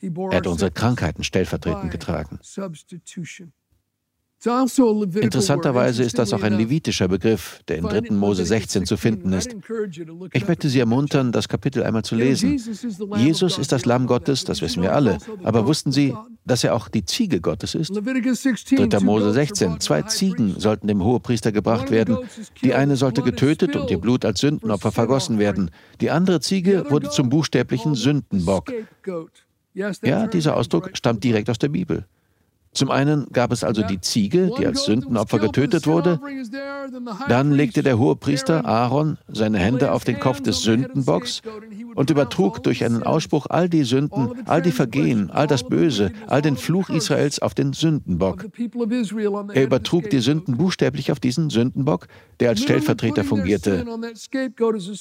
Er 0.00 0.36
hat 0.36 0.46
unsere 0.46 0.70
Krankheiten 0.70 1.22
stellvertretend 1.22 1.90
getragen. 1.90 2.38
Also 4.42 5.02
Interessanterweise 5.04 6.02
ist 6.02 6.18
das 6.18 6.32
auch 6.32 6.42
ein 6.42 6.54
levitischer 6.54 7.08
Begriff, 7.08 7.60
der 7.68 7.78
in 7.78 7.84
3. 7.84 8.14
Mose 8.14 8.46
16 8.46 8.86
zu 8.86 8.96
finden 8.96 9.34
ist. 9.34 9.54
Ich 10.32 10.48
möchte 10.48 10.70
Sie 10.70 10.78
ermuntern, 10.78 11.30
das 11.30 11.48
Kapitel 11.48 11.82
einmal 11.82 12.04
zu 12.04 12.14
lesen. 12.14 12.58
Jesus 13.16 13.58
ist 13.58 13.70
das 13.72 13.84
Lamm 13.84 14.06
Gottes, 14.06 14.44
das 14.44 14.62
wissen 14.62 14.82
wir 14.82 14.94
alle. 14.94 15.18
Aber 15.42 15.66
wussten 15.66 15.92
Sie, 15.92 16.14
dass 16.46 16.64
er 16.64 16.74
auch 16.74 16.88
die 16.88 17.04
Ziege 17.04 17.40
Gottes 17.40 17.74
ist? 17.74 17.92
3. 17.94 19.00
Mose 19.00 19.32
16. 19.32 19.80
Zwei 19.80 20.02
Ziegen 20.02 20.58
sollten 20.58 20.88
dem 20.88 21.04
Hohepriester 21.04 21.52
gebracht 21.52 21.90
werden. 21.90 22.16
Die 22.62 22.72
eine 22.72 22.96
sollte 22.96 23.20
getötet 23.20 23.76
und 23.76 23.90
ihr 23.90 23.98
Blut 23.98 24.24
als 24.24 24.40
Sündenopfer 24.40 24.90
vergossen 24.90 25.38
werden. 25.38 25.70
Die 26.00 26.10
andere 26.10 26.40
Ziege 26.40 26.86
wurde 26.88 27.10
zum 27.10 27.28
buchstäblichen 27.28 27.94
Sündenbock. 27.94 28.72
Ja, 29.74 30.26
dieser 30.26 30.56
Ausdruck 30.56 30.90
stammt 30.94 31.22
direkt 31.24 31.50
aus 31.50 31.58
der 31.58 31.68
Bibel. 31.68 32.06
Zum 32.72 32.90
einen 32.90 33.26
gab 33.32 33.50
es 33.50 33.64
also 33.64 33.82
die 33.82 34.00
Ziege, 34.00 34.52
die 34.56 34.64
als 34.64 34.84
Sündenopfer 34.84 35.40
getötet 35.40 35.88
wurde. 35.88 36.20
Dann 37.28 37.50
legte 37.50 37.82
der 37.82 37.98
hohe 37.98 38.14
Priester 38.14 38.64
Aaron 38.64 39.18
seine 39.26 39.58
Hände 39.58 39.90
auf 39.90 40.04
den 40.04 40.20
Kopf 40.20 40.40
des 40.40 40.62
Sündenbocks 40.62 41.42
und 41.96 42.10
übertrug 42.10 42.62
durch 42.62 42.84
einen 42.84 43.02
Ausspruch 43.02 43.46
all 43.50 43.68
die 43.68 43.82
Sünden, 43.82 44.30
all 44.46 44.62
die 44.62 44.70
Vergehen, 44.70 45.30
all 45.30 45.48
das 45.48 45.64
Böse, 45.64 46.12
all 46.28 46.42
den 46.42 46.56
Fluch 46.56 46.90
Israels 46.90 47.40
auf 47.40 47.54
den 47.54 47.72
Sündenbock. 47.72 48.46
Er 49.52 49.64
übertrug 49.64 50.08
die 50.08 50.20
Sünden 50.20 50.56
buchstäblich 50.56 51.10
auf 51.10 51.18
diesen 51.18 51.50
Sündenbock, 51.50 52.06
der 52.38 52.50
als 52.50 52.62
Stellvertreter 52.62 53.24
fungierte. 53.24 53.84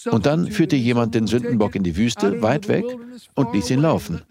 Und 0.10 0.26
dann 0.26 0.48
führte 0.52 0.76
jemand 0.76 1.14
den 1.14 1.28
Sündenbock 1.28 1.76
in 1.76 1.84
die 1.84 1.96
Wüste, 1.96 2.42
weit 2.42 2.68
weg, 2.68 2.86
und 3.36 3.54
ließ 3.54 3.70
ihn 3.70 3.82
laufen. 3.82 4.22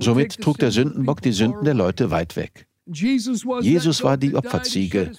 Somit 0.00 0.40
trug 0.40 0.58
der 0.58 0.70
Sündenbock 0.70 1.22
die 1.22 1.32
Sünden 1.32 1.64
der 1.64 1.74
Leute 1.74 2.10
weit 2.10 2.36
weg. 2.36 2.66
Jesus 2.90 4.02
war 4.02 4.16
die 4.16 4.34
Opferziege. 4.34 5.12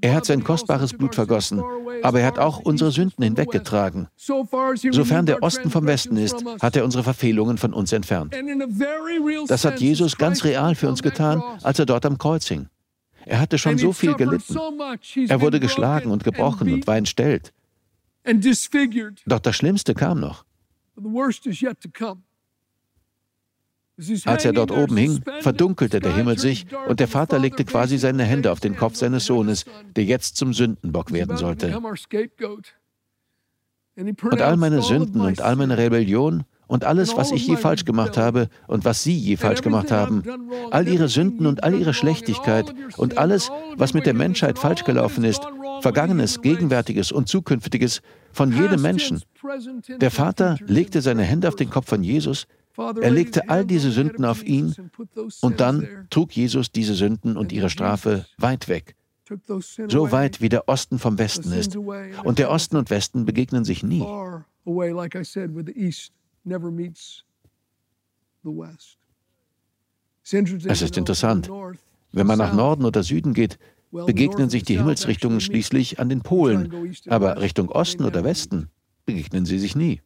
Er 0.00 0.14
hat 0.14 0.24
sein 0.24 0.44
kostbares 0.44 0.92
Blut 0.92 1.16
vergossen, 1.16 1.62
aber 2.02 2.20
er 2.20 2.26
hat 2.26 2.38
auch 2.38 2.60
unsere 2.60 2.92
Sünden 2.92 3.24
hinweggetragen. 3.24 4.08
Sofern 4.16 5.26
der 5.26 5.42
Osten 5.42 5.70
vom 5.70 5.86
Westen 5.86 6.16
ist, 6.16 6.44
hat 6.60 6.76
er 6.76 6.84
unsere 6.84 7.02
Verfehlungen 7.02 7.58
von 7.58 7.72
uns 7.72 7.92
entfernt. 7.92 8.36
Das 9.48 9.64
hat 9.64 9.80
Jesus 9.80 10.16
ganz 10.16 10.44
real 10.44 10.74
für 10.76 10.88
uns 10.88 11.02
getan, 11.02 11.42
als 11.62 11.78
er 11.78 11.86
dort 11.86 12.06
am 12.06 12.18
Kreuz 12.18 12.46
hing. 12.46 12.68
Er 13.26 13.40
hatte 13.40 13.58
schon 13.58 13.78
so 13.78 13.92
viel 13.92 14.14
gelitten. 14.14 14.56
Er 15.28 15.40
wurde 15.40 15.60
geschlagen 15.60 16.10
und 16.10 16.24
gebrochen 16.24 16.72
und 16.72 16.86
war 16.86 16.96
entstellt. 16.96 17.52
Doch 19.26 19.40
das 19.40 19.56
Schlimmste 19.56 19.94
kam 19.94 20.20
noch. 20.20 20.44
Als 24.24 24.44
er 24.44 24.52
dort 24.52 24.70
oben 24.70 24.96
hing, 24.96 25.20
verdunkelte 25.40 26.00
der 26.00 26.14
Himmel 26.14 26.38
sich 26.38 26.66
und 26.88 27.00
der 27.00 27.08
Vater 27.08 27.38
legte 27.38 27.64
quasi 27.64 27.98
seine 27.98 28.24
Hände 28.24 28.52
auf 28.52 28.60
den 28.60 28.76
Kopf 28.76 28.94
seines 28.94 29.26
Sohnes, 29.26 29.64
der 29.96 30.04
jetzt 30.04 30.36
zum 30.36 30.52
Sündenbock 30.52 31.12
werden 31.12 31.36
sollte. 31.36 31.76
Und 33.96 34.40
all 34.40 34.56
meine 34.56 34.82
Sünden 34.82 35.20
und 35.20 35.40
all 35.40 35.56
meine 35.56 35.76
Rebellion 35.76 36.44
und 36.68 36.84
alles, 36.84 37.16
was 37.16 37.32
ich 37.32 37.46
je 37.46 37.56
falsch 37.56 37.84
gemacht 37.84 38.16
habe 38.16 38.48
und 38.68 38.84
was 38.84 39.02
Sie 39.02 39.16
je 39.16 39.36
falsch 39.36 39.62
gemacht 39.62 39.90
haben, 39.90 40.22
all 40.70 40.86
Ihre 40.86 41.08
Sünden 41.08 41.46
und 41.46 41.64
all 41.64 41.74
Ihre 41.74 41.94
Schlechtigkeit 41.94 42.72
und 42.96 43.18
alles, 43.18 43.50
was 43.76 43.94
mit 43.94 44.06
der 44.06 44.14
Menschheit 44.14 44.58
falsch 44.58 44.84
gelaufen 44.84 45.24
ist, 45.24 45.42
Vergangenes, 45.80 46.40
Gegenwärtiges 46.42 47.10
und 47.10 47.28
Zukünftiges 47.28 48.02
von 48.32 48.52
jedem 48.52 48.82
Menschen. 48.82 49.22
Der 50.00 50.10
Vater 50.10 50.58
legte 50.66 51.00
seine 51.00 51.22
Hände 51.22 51.48
auf 51.48 51.56
den 51.56 51.70
Kopf 51.70 51.88
von 51.88 52.02
Jesus 52.02 52.46
er 52.78 53.10
legte 53.10 53.48
all 53.48 53.64
diese 53.64 53.90
Sünden 53.90 54.24
auf 54.24 54.44
ihn 54.44 54.74
und 55.40 55.60
dann 55.60 56.06
trug 56.10 56.32
Jesus 56.32 56.70
diese 56.70 56.94
Sünden 56.94 57.36
und 57.36 57.52
ihre 57.52 57.70
Strafe 57.70 58.26
weit 58.38 58.68
weg. 58.68 58.94
so 59.88 60.10
weit 60.12 60.40
wie 60.40 60.48
der 60.48 60.68
Osten 60.68 60.98
vom 60.98 61.18
Westen 61.18 61.52
ist. 61.52 61.76
Und 61.76 62.38
der 62.38 62.50
Osten 62.50 62.76
und 62.76 62.88
Westen 62.90 63.26
begegnen 63.26 63.64
sich 63.64 63.82
nie. 63.82 64.02
Es 70.64 70.82
ist 70.82 70.96
interessant. 70.96 71.50
Wenn 72.12 72.26
man 72.26 72.38
nach 72.38 72.54
Norden 72.54 72.84
oder 72.84 73.02
Süden 73.02 73.34
geht, 73.34 73.58
begegnen 73.90 74.50
sich 74.50 74.62
die 74.62 74.76
Himmelsrichtungen 74.76 75.40
schließlich 75.40 75.98
an 75.98 76.08
den 76.08 76.22
Polen, 76.22 76.94
aber 77.08 77.40
Richtung 77.40 77.70
Osten 77.70 78.04
oder 78.04 78.24
Westen 78.24 78.70
begegnen 79.04 79.46
sie 79.46 79.58
sich 79.58 79.74
nie. 79.74 80.00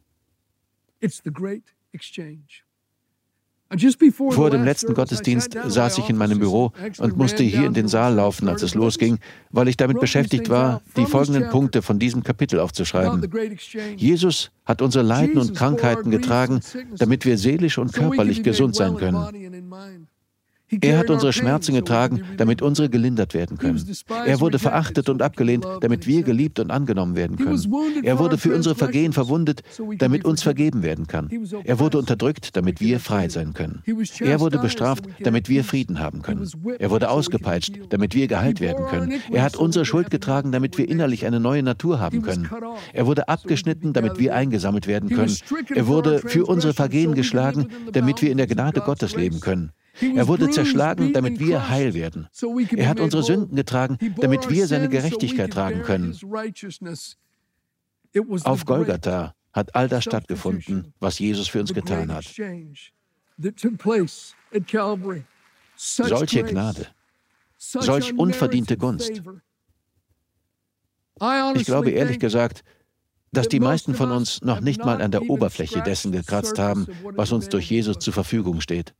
Vor 4.31 4.51
dem 4.51 4.65
letzten 4.65 4.93
Gottesdienst 4.93 5.57
saß 5.67 5.99
ich 5.99 6.11
in 6.11 6.17
meinem 6.17 6.39
Büro 6.39 6.73
und 6.99 7.17
musste 7.17 7.43
hier 7.43 7.65
in 7.65 7.73
den 7.73 7.89
Saal 7.89 8.15
laufen, 8.15 8.49
als 8.49 8.63
es 8.63 8.75
losging, 8.75 9.19
weil 9.51 9.69
ich 9.69 9.79
damit 9.79 9.99
beschäftigt 9.99 10.51
war, 10.51 10.83
die 10.97 11.07
folgenden 11.07 11.49
Punkte 11.49 11.81
von 11.81 11.99
diesem 11.99 12.23
Kapitel 12.23 12.61
aufzuschreiben. 12.61 13.31
Jesus 13.97 14.51
hat 14.67 14.83
unsere 14.83 15.05
Leiden 15.05 15.39
und 15.39 15.57
Krankheiten 15.57 16.11
getragen, 16.11 16.61
damit 16.97 17.25
wir 17.25 17.39
seelisch 17.39 17.79
und 17.79 17.95
körperlich 17.95 18.43
gesund 18.43 18.77
sein 18.77 18.97
können. 18.97 20.02
Er 20.81 20.99
hat 20.99 21.11
unsere 21.11 21.33
Schmerzen 21.33 21.75
getragen, 21.75 22.23
damit 22.37 22.63
unsere 22.63 22.89
gelindert 22.89 23.35
werden 23.35 23.59
können. 23.59 23.85
Er 24.27 24.41
wurde 24.41 24.59
verachtet 24.59 25.09
und 25.09 25.23
abgelehnt, 25.23 25.67
damit 25.81 26.07
wir 26.07 26.23
geliebt 26.23 26.59
und 26.59 26.71
angenommen 26.71 27.17
werden 27.17 27.37
können. 27.37 27.63
Er 28.03 28.19
wurde 28.19 28.39
für 28.39 28.55
unsere 28.55 28.75
Vergehen 28.75 29.13
verwundet, 29.13 29.63
damit 29.99 30.25
uns 30.25 30.43
vergeben 30.43 30.83
werden 30.83 31.07
kann. 31.07 31.31
Er 31.65 31.79
wurde 31.79 31.99
unterdrückt, 31.99 32.57
damit 32.57 32.81
wir 32.81 33.01
frei 33.01 33.29
sein 33.29 33.53
können. 33.53 33.83
Er 34.21 34.41
wurde 34.41 34.59
bestraft, 34.59 35.05
damit 35.21 35.49
wir 35.49 35.65
Frieden 35.65 35.99
haben 35.99 36.23
können. 36.23 36.49
Er 36.79 36.91
wurde 36.91 37.11
ausgepeitscht, 37.11 37.79
damit 37.91 38.15
wir 38.15 38.27
geheilt 38.27 38.61
werden 38.61 38.87
können. 38.87 39.21
Er 39.31 39.43
hat 39.43 39.57
unsere 39.57 39.85
Schuld 39.85 40.11
getragen, 40.11 40.53
damit 40.53 40.79
wir 40.79 40.89
innerlich 40.89 41.27
eine 41.27 41.41
neue 41.41 41.63
Natur 41.63 42.01
haben 42.01 42.23
können. 42.23 42.49
Er 42.93 43.07
wurde 43.07 43.29
abgeschnitten, 43.29 43.93
damit 43.93 44.19
wir 44.19 44.35
eingesammelt 44.35 44.87
werden 44.87 45.11
können. 45.11 45.37
Er 45.75 45.87
wurde 45.87 46.21
für 46.21 46.47
unsere 46.47 46.73
Vergehen 46.73 47.15
geschlagen, 47.15 47.69
damit 47.93 48.23
wir 48.23 48.31
in 48.31 48.39
der 48.39 48.47
Gnade 48.47 48.81
Gottes 48.81 49.17
leben 49.17 49.41
können. 49.41 49.73
Er 50.01 50.27
wurde 50.27 50.51
zerschlagen, 50.51 51.13
damit 51.13 51.39
wir 51.39 51.69
heil 51.69 51.95
werden. 51.95 52.29
Er 52.77 52.89
hat 52.89 53.01
unsere 53.01 53.23
Sünden 53.23 53.57
getragen, 53.57 53.99
damit 54.19 54.49
wir 54.49 54.67
seine 54.67 54.89
Gerechtigkeit 54.89 55.53
tragen 55.53 55.83
können. 55.83 56.17
Auf 58.45 58.65
Golgatha 58.65 59.35
hat 59.53 59.75
all 59.75 59.89
das 59.89 60.05
stattgefunden, 60.05 60.95
was 60.99 61.19
Jesus 61.19 61.49
für 61.49 61.61
uns 61.61 61.75
getan 61.75 62.13
hat. 62.13 62.25
Solche 65.77 66.43
Gnade, 66.45 66.87
solch 67.59 68.15
unverdiente 68.19 68.77
Gunst. 68.77 69.23
Ich 71.55 71.65
glaube 71.65 71.91
ehrlich 71.91 72.19
gesagt, 72.19 72.65
dass 73.33 73.49
die 73.49 73.61
meisten 73.61 73.95
von 73.95 74.11
uns 74.11 74.43
noch 74.43 74.61
nicht 74.61 74.85
mal 74.85 75.01
an 75.01 75.11
der 75.11 75.29
Oberfläche 75.31 75.83
dessen 75.83 76.13
gekratzt 76.13 76.59
haben, 76.59 76.87
was 77.03 77.33
uns 77.33 77.49
durch 77.49 77.71
Jesus 77.71 77.99
zur 77.99 78.13
Verfügung 78.13 78.61
steht. 78.61 78.95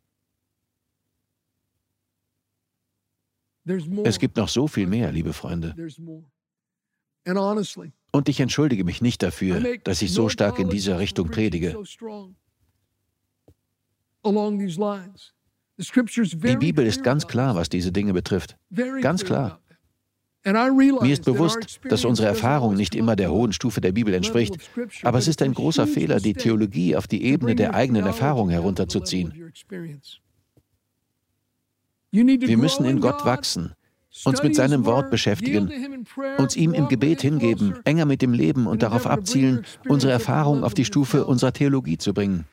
Es 4.05 4.19
gibt 4.19 4.37
noch 4.37 4.49
so 4.49 4.67
viel 4.67 4.87
mehr, 4.87 5.13
liebe 5.13 5.33
Freunde. 5.33 5.75
Und 8.13 8.29
ich 8.29 8.41
entschuldige 8.41 8.85
mich 8.85 9.01
nicht 9.01 9.23
dafür, 9.23 9.79
dass 9.85 10.03
ich 10.03 10.13
so 10.13 10.29
stark 10.29 10.59
in 10.59 10.69
dieser 10.69 10.99
Richtung 10.99 11.31
predige. 11.31 11.79
Die 15.79 16.57
Bibel 16.57 16.87
ist 16.87 17.03
ganz 17.03 17.27
klar, 17.27 17.55
was 17.55 17.69
diese 17.69 17.93
Dinge 17.93 18.13
betrifft. 18.13 18.57
Ganz 19.01 19.25
klar. 19.25 19.61
Mir 20.45 21.13
ist 21.13 21.25
bewusst, 21.25 21.81
dass 21.89 22.05
unsere 22.05 22.27
Erfahrung 22.27 22.75
nicht 22.75 22.97
immer 22.97 23.15
der 23.15 23.31
hohen 23.31 23.53
Stufe 23.53 23.81
der 23.81 23.93
Bibel 23.93 24.13
entspricht, 24.13 24.57
aber 25.03 25.19
es 25.19 25.29
ist 25.29 25.41
ein 25.41 25.55
großer 25.55 25.87
Fehler, 25.87 26.19
die 26.19 26.35
Theologie 26.35 26.97
auf 26.97 27.07
die 27.07 27.23
Ebene 27.23 27.55
der 27.55 27.75
eigenen 27.75 28.05
Erfahrung 28.05 28.51
herunterzuziehen. 28.51 29.53
Wir 32.13 32.59
müssen 32.59 32.85
in 32.85 33.01
Gott 33.01 33.25
wachsen, 33.25 33.73
uns 34.27 34.43
mit 34.43 34.55
seinem 34.55 34.85
Wort 34.85 35.11
beschäftigen, 35.11 36.07
uns 36.37 36.57
ihm 36.57 36.75
im 36.75 36.89
Gebet 36.89 37.23
hingeben, 37.23 37.79
enger 37.85 38.05
mit 38.05 38.21
dem 38.21 38.35
Leben 38.35 38.67
und 38.67 38.83
darauf 38.83 39.07
abzielen, 39.07 39.65
unsere 39.89 40.13
Erfahrung 40.13 40.63
auf 40.63 40.75
die 40.75 40.85
Stufe 40.85 41.25
unserer 41.25 41.55
Theologie 41.55 41.97
zu 41.97 42.13
bringen. 42.13 42.45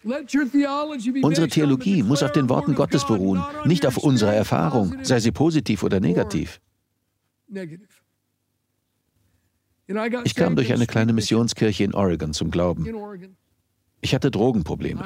Unsere 1.21 1.49
Theologie 1.49 2.03
muss 2.03 2.23
auf 2.23 2.31
den 2.31 2.47
Worten 2.47 2.73
Gottes 2.73 3.05
beruhen, 3.05 3.43
nicht 3.65 3.85
auf 3.85 3.97
unserer 3.97 4.33
Erfahrung, 4.33 4.95
sei 5.01 5.19
sie 5.19 5.31
positiv 5.31 5.83
oder 5.83 5.99
negativ. 5.99 6.61
Ich 10.23 10.35
kam 10.35 10.55
durch 10.55 10.71
eine 10.71 10.87
kleine 10.87 11.11
Missionskirche 11.11 11.83
in 11.83 11.93
Oregon 11.93 12.31
zum 12.31 12.49
Glauben. 12.49 12.87
Ich 14.01 14.15
hatte 14.15 14.31
Drogenprobleme. 14.31 15.03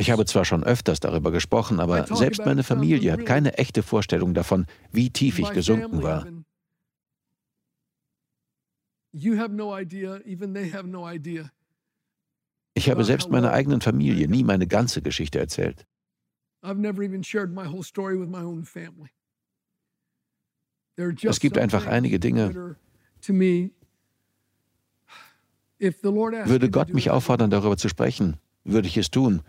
Ich 0.00 0.10
habe 0.10 0.24
zwar 0.26 0.44
schon 0.44 0.64
öfters 0.64 0.98
darüber 1.00 1.30
gesprochen, 1.30 1.78
aber 1.78 2.06
selbst 2.16 2.44
meine 2.44 2.62
Familie 2.64 3.12
hat 3.12 3.24
keine 3.26 3.56
echte 3.58 3.82
Vorstellung 3.82 4.34
davon, 4.34 4.66
wie 4.90 5.10
tief 5.10 5.38
ich 5.38 5.50
gesunken 5.50 6.02
war. 6.02 6.26
Ich 12.74 12.88
habe 12.90 13.04
selbst 13.04 13.30
meiner 13.30 13.52
eigenen 13.52 13.80
Familie 13.80 14.28
nie 14.28 14.42
meine 14.44 14.66
ganze 14.66 15.02
Geschichte 15.02 15.38
erzählt. 15.38 15.86
Es 21.22 21.40
gibt 21.40 21.58
einfach 21.58 21.86
einige 21.86 22.18
Dinge, 22.20 22.76
würde 26.48 26.70
Gott 26.70 26.94
mich 26.94 27.10
auffordern, 27.10 27.50
darüber 27.50 27.76
zu 27.76 27.88
sprechen, 27.88 28.36
würde 28.64 28.88
ich 28.88 28.96
es 28.96 29.10
tun. 29.10 29.42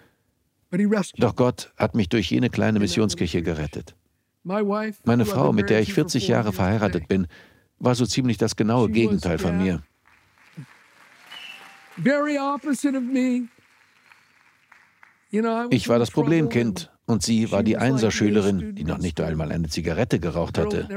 Doch 1.22 1.36
Gott 1.36 1.72
hat 1.78 1.94
mich 1.96 2.10
durch 2.10 2.32
jene 2.32 2.50
kleine 2.50 2.80
Missionskirche 2.80 3.44
gerettet. 3.44 3.96
Meine 5.06 5.26
Frau, 5.26 5.54
mit 5.54 5.70
der 5.70 5.80
ich 5.82 5.94
40 5.94 6.28
Jahre 6.28 6.52
verheiratet 6.52 7.08
bin, 7.08 7.28
war 7.80 7.96
so 7.96 8.06
ziemlich 8.06 8.38
das 8.38 8.56
genaue 8.56 8.90
Gegenteil 8.90 9.38
von 9.38 9.58
mir. 9.58 9.84
Ich 15.70 15.88
war 15.90 16.00
das 16.00 16.10
Problemkind 16.12 16.92
und 17.06 17.22
sie 17.24 17.52
war 17.52 17.64
die 17.64 17.78
Einserschülerin, 17.78 18.76
die 18.76 18.84
noch 18.84 18.98
nicht 18.98 19.22
einmal 19.22 19.52
eine 19.52 19.70
Zigarette 19.70 20.20
geraucht 20.20 20.58
hatte. 20.58 20.88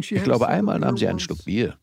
Ich 0.00 0.24
glaube, 0.24 0.48
einmal 0.48 0.78
nahm 0.78 0.96
sie 0.96 1.08
einen 1.08 1.18
Schluck 1.20 1.44
Bier. 1.44 1.78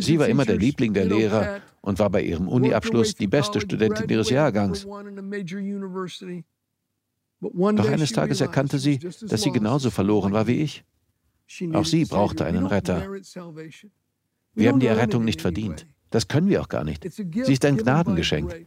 Sie 0.00 0.18
war 0.18 0.28
immer 0.28 0.44
der 0.44 0.56
Liebling 0.56 0.92
der 0.92 1.06
Lehrer 1.06 1.60
und 1.80 1.98
war 1.98 2.10
bei 2.10 2.22
ihrem 2.22 2.46
Uni-Abschluss 2.48 3.14
die 3.14 3.26
beste 3.26 3.60
Studentin 3.60 4.08
ihres 4.08 4.28
Jahrgangs. 4.28 4.86
Doch 7.40 7.88
eines 7.88 8.12
Tages 8.12 8.40
erkannte 8.40 8.78
sie, 8.78 8.98
dass 8.98 9.42
sie 9.42 9.50
genauso 9.50 9.90
verloren 9.90 10.32
war 10.32 10.46
wie 10.46 10.60
ich. 10.60 10.84
Auch 11.72 11.84
sie 11.84 12.04
brauchte 12.04 12.44
einen 12.44 12.66
Retter. 12.66 13.08
Wir 14.54 14.68
haben 14.68 14.80
die 14.80 14.86
Errettung 14.86 15.24
nicht 15.24 15.40
verdient. 15.40 15.86
Das 16.10 16.28
können 16.28 16.48
wir 16.48 16.60
auch 16.60 16.68
gar 16.68 16.84
nicht. 16.84 17.10
Sie 17.10 17.52
ist 17.52 17.64
ein 17.64 17.78
Gnadengeschenk. 17.78 18.66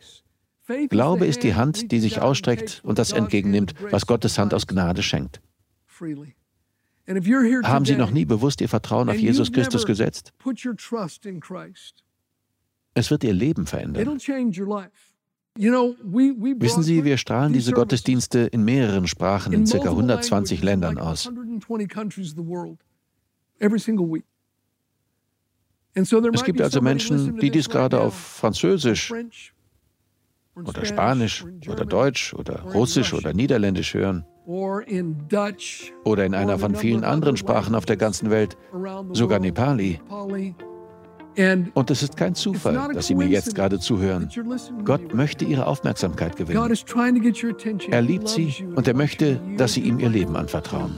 Glaube 0.89 1.27
ist 1.27 1.43
die 1.43 1.53
Hand, 1.53 1.91
die 1.91 1.99
sich 1.99 2.19
ausstreckt 2.19 2.81
und 2.83 2.97
das 2.97 3.11
entgegennimmt, 3.11 3.75
was 3.91 4.07
Gottes 4.07 4.39
Hand 4.39 4.53
aus 4.53 4.65
Gnade 4.65 5.03
schenkt. 5.03 5.39
Haben 7.07 7.85
Sie 7.85 7.95
noch 7.95 8.11
nie 8.11 8.25
bewusst 8.25 8.61
Ihr 8.61 8.69
Vertrauen 8.69 9.09
auf 9.09 9.15
Jesus 9.15 9.51
Christus 9.51 9.85
gesetzt? 9.85 10.33
Es 12.95 13.11
wird 13.11 13.23
Ihr 13.23 13.33
Leben 13.33 13.67
verändern. 13.67 14.19
Wissen 15.57 16.83
Sie, 16.83 17.03
wir 17.03 17.17
strahlen 17.17 17.53
diese 17.53 17.71
Gottesdienste 17.73 18.39
in 18.39 18.65
mehreren 18.65 19.07
Sprachen 19.07 19.53
in 19.53 19.65
ca. 19.65 19.77
120 19.77 20.63
Ländern 20.63 20.97
aus. 20.97 21.31
Es 25.93 26.43
gibt 26.43 26.61
also 26.61 26.81
Menschen, 26.81 27.37
die 27.37 27.51
dies 27.51 27.69
gerade 27.69 28.01
auf 28.01 28.15
Französisch 28.15 29.13
oder 30.55 30.85
Spanisch 30.85 31.45
oder 31.67 31.85
Deutsch 31.85 32.33
oder 32.33 32.61
Russisch 32.61 33.13
oder 33.13 33.33
Niederländisch 33.33 33.93
hören 33.93 34.25
oder 34.47 36.25
in 36.25 36.35
einer 36.35 36.59
von 36.59 36.75
vielen 36.75 37.03
anderen 37.03 37.37
Sprachen 37.37 37.75
auf 37.75 37.85
der 37.85 37.97
ganzen 37.97 38.29
Welt, 38.29 38.57
sogar 39.13 39.39
Nepali. 39.39 39.99
Und 41.73 41.91
es 41.91 42.01
ist 42.03 42.15
kein 42.15 42.33
Zufall, 42.33 42.93
dass 42.93 43.07
Sie 43.07 43.15
mir 43.15 43.27
jetzt 43.27 43.55
gerade 43.55 43.79
zuhören. 43.79 44.29
Gott 44.85 45.13
möchte 45.13 45.43
Ihre 45.45 45.67
Aufmerksamkeit 45.67 46.35
gewinnen. 46.37 46.71
Er 47.91 48.01
liebt 48.01 48.29
Sie 48.29 48.65
und 48.75 48.87
er 48.87 48.95
möchte, 48.95 49.41
dass 49.57 49.73
Sie 49.73 49.81
ihm 49.81 49.99
Ihr 49.99 50.09
Leben 50.09 50.35
anvertrauen. 50.35 50.97